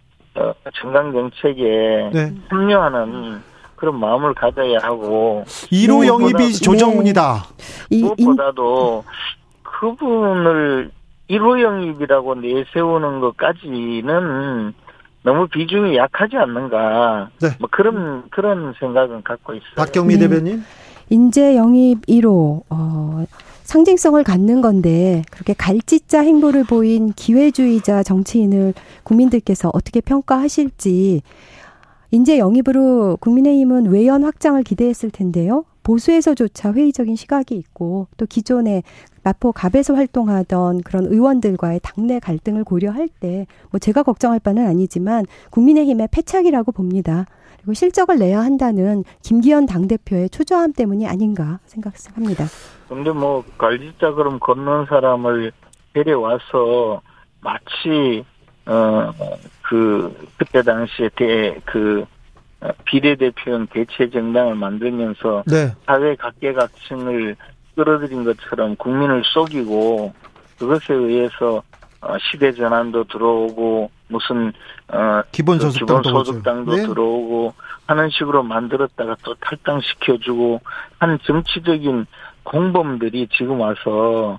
[0.74, 2.34] 정강 정책에 네.
[2.48, 3.42] 합류하는
[3.76, 7.44] 그런 마음을 가져야 하고 1호 영입이 조정문이다.
[7.90, 9.04] 무엇보다도
[9.62, 10.90] 그분을
[11.28, 14.74] 1호 영입이라고 내세우는 것까지는
[15.22, 17.30] 너무 비중이 약하지 않는가.
[17.40, 17.48] 네.
[17.58, 19.74] 뭐 그런 그런 생각은 갖고 있어요.
[19.76, 20.20] 박경미 네.
[20.20, 20.64] 대변인.
[21.10, 23.24] 인재 영입 1호 어,
[23.64, 31.22] 상징성을 갖는 건데 그렇게 갈짓자 행보를 보인 기회주의자 정치인을 국민들께서 어떻게 평가하실지
[32.10, 35.64] 인재 영입으로 국민의힘은 외연 확장을 기대했을 텐데요.
[35.82, 38.82] 보수에서조차 회의적인 시각이 있고 또 기존에
[39.24, 46.08] 마포 갑에서 활동하던 그런 의원들과의 당내 갈등을 고려할 때 뭐 제가 걱정할 바는 아니지만 국민의힘의
[46.10, 47.26] 패착이라고 봅니다.
[47.56, 52.44] 그리고 실적을 내야 한다는 김기현 당대표의 초조함 때문이 아닌가 생각합니다.
[52.88, 55.52] 근데 뭐 갈지자 그럼 걷는 사람을
[55.94, 57.00] 데려와서
[57.40, 58.24] 마치
[58.66, 62.04] 어그 그때 당시에 대그
[62.60, 65.72] 어, 비례대표형 대체 정당을 만들면서 네.
[65.84, 67.36] 사회 각계각층을
[67.74, 70.12] 끌어들인 것처럼 국민을 속이고
[70.58, 71.62] 그것에 의해서
[72.00, 74.52] 어, 시대 전환도 들어오고 무슨
[74.88, 76.86] 어 기본소득당도, 기본소득당도 네.
[76.86, 77.54] 들어오고
[77.86, 80.60] 하는 식으로 만들었다가 또 탈당시켜주고
[80.98, 82.06] 한 정치적인
[82.42, 84.38] 공범들이 지금 와서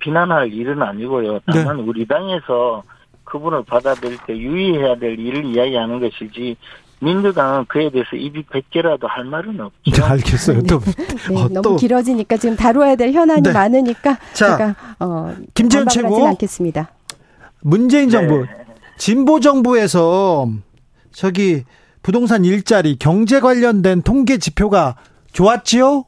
[0.00, 1.40] 비난할 일은 아니고요.
[1.46, 1.82] 다만 네.
[1.82, 2.82] 우리 당에서
[3.24, 6.56] 그분을 받아들일 때 유의해야 될 일을 이야기하는 것이지
[7.04, 9.92] 민주당은 그에 대해서 입이 100개라도 할 말은 없죠.
[9.92, 10.62] 네, 알겠어요.
[10.62, 10.80] 또,
[11.30, 11.76] 네, 어, 너무 또.
[11.76, 13.52] 길어지니까 지금 다루어야 될 현안이 네.
[13.52, 16.90] 많으니까 자, 제가 어, 김재현 최고 않겠습니다.
[17.60, 18.64] 문재인 정부 네.
[18.96, 20.48] 진보 정부에서
[21.12, 21.64] 저기
[22.02, 24.96] 부동산 일자리 경제 관련된 통계 지표가
[25.32, 26.04] 좋았지요?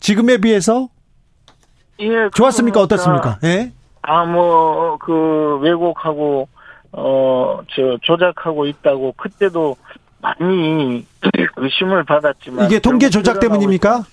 [0.00, 0.88] 지금에 비해서?
[2.00, 2.80] 예, 좋았습니까?
[2.80, 3.38] 어떻습니까?
[3.44, 3.72] 예?
[4.02, 6.48] 아, 뭐, 그, 왜곡하고,
[6.92, 9.76] 어, 저, 조작하고 있다고, 그때도
[10.20, 11.06] 많이
[11.56, 14.04] 의심을 받았지만 이게 통계 조작 때문입니까?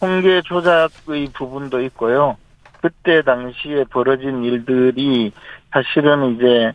[0.00, 2.36] 통계 조작의 부분도 있고요.
[2.80, 5.32] 그때 당시에 벌어진 일들이
[5.72, 6.72] 사실은 이제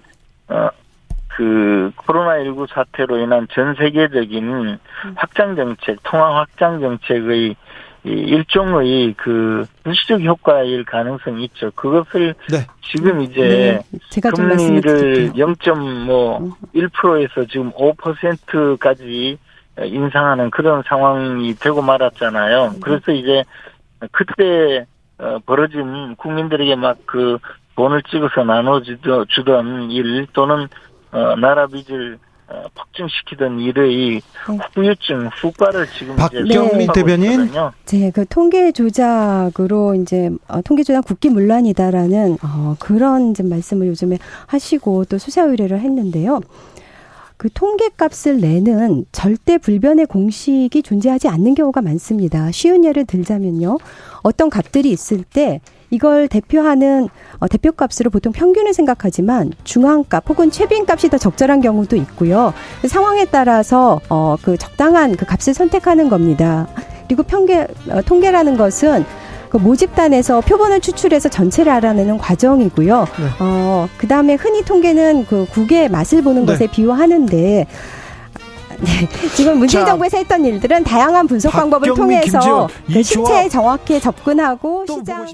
[0.49, 0.69] 어,
[1.29, 4.77] 그 코로나19 사태로 인한 전 세계적인
[5.15, 7.55] 확장 정책, 통화 확장 정책의
[8.03, 11.71] 이 일종의 그 부수적 효과일 가능성이 있죠.
[11.75, 12.65] 그것을 네.
[12.91, 13.79] 지금 이제
[14.11, 15.45] 네, 금리를 드릴게요.
[15.45, 19.37] 0.1%에서 지금 5%까지
[19.83, 22.75] 인상하는 그런 상황이 되고 말았잖아요.
[22.81, 23.43] 그래서 이제
[24.11, 24.85] 그때
[25.19, 27.37] 어, 벌어진 국민들에게 막 그
[27.81, 30.67] 돈을 찍어서 나눠주던 주던 일 또는
[31.11, 32.19] 어, 나라 빚을
[32.51, 34.21] 어, 폭증시키던 일의
[34.73, 37.49] 후유증, 후과를 지금 박경미 대변인.
[37.85, 44.17] 네, 그 통계 조작으로 이제 어, 통계 조작 국기 문란이다라는 어, 그런 이제 말씀을 요즘에
[44.47, 46.41] 하시고 또 수사 의뢰를 했는데요.
[47.37, 52.51] 그 통계값을 내는 절대 불변의 공식이 존재하지 않는 경우가 많습니다.
[52.51, 53.77] 쉬운 예를 들자면요.
[54.23, 55.61] 어떤 값들이 있을 때
[55.91, 62.53] 이걸 대표하는 어, 대표값으로 보통 평균을 생각하지만 중앙값 혹은 최빈값이 더 적절한 경우도 있고요.
[62.81, 66.67] 그 상황에 따라서 어, 그 적당한 그 값을 선택하는 겁니다.
[67.07, 69.05] 그리고 평계 어, 통계라는 것은
[69.49, 72.99] 그 모집단에서 표본을 추출해서 전체를 알아내는 과정이고요.
[72.99, 73.25] 네.
[73.41, 76.53] 어, 그 다음에 흔히 통계는 그 국의 맛을 보는 네.
[76.53, 77.67] 것에 비유하는데,
[78.79, 84.85] 네, 지금 문재인 자, 정부에서 했던 일들은 다양한 분석 방법을 통해서 그이 실체에 정확히 접근하고
[84.87, 85.27] 또 시장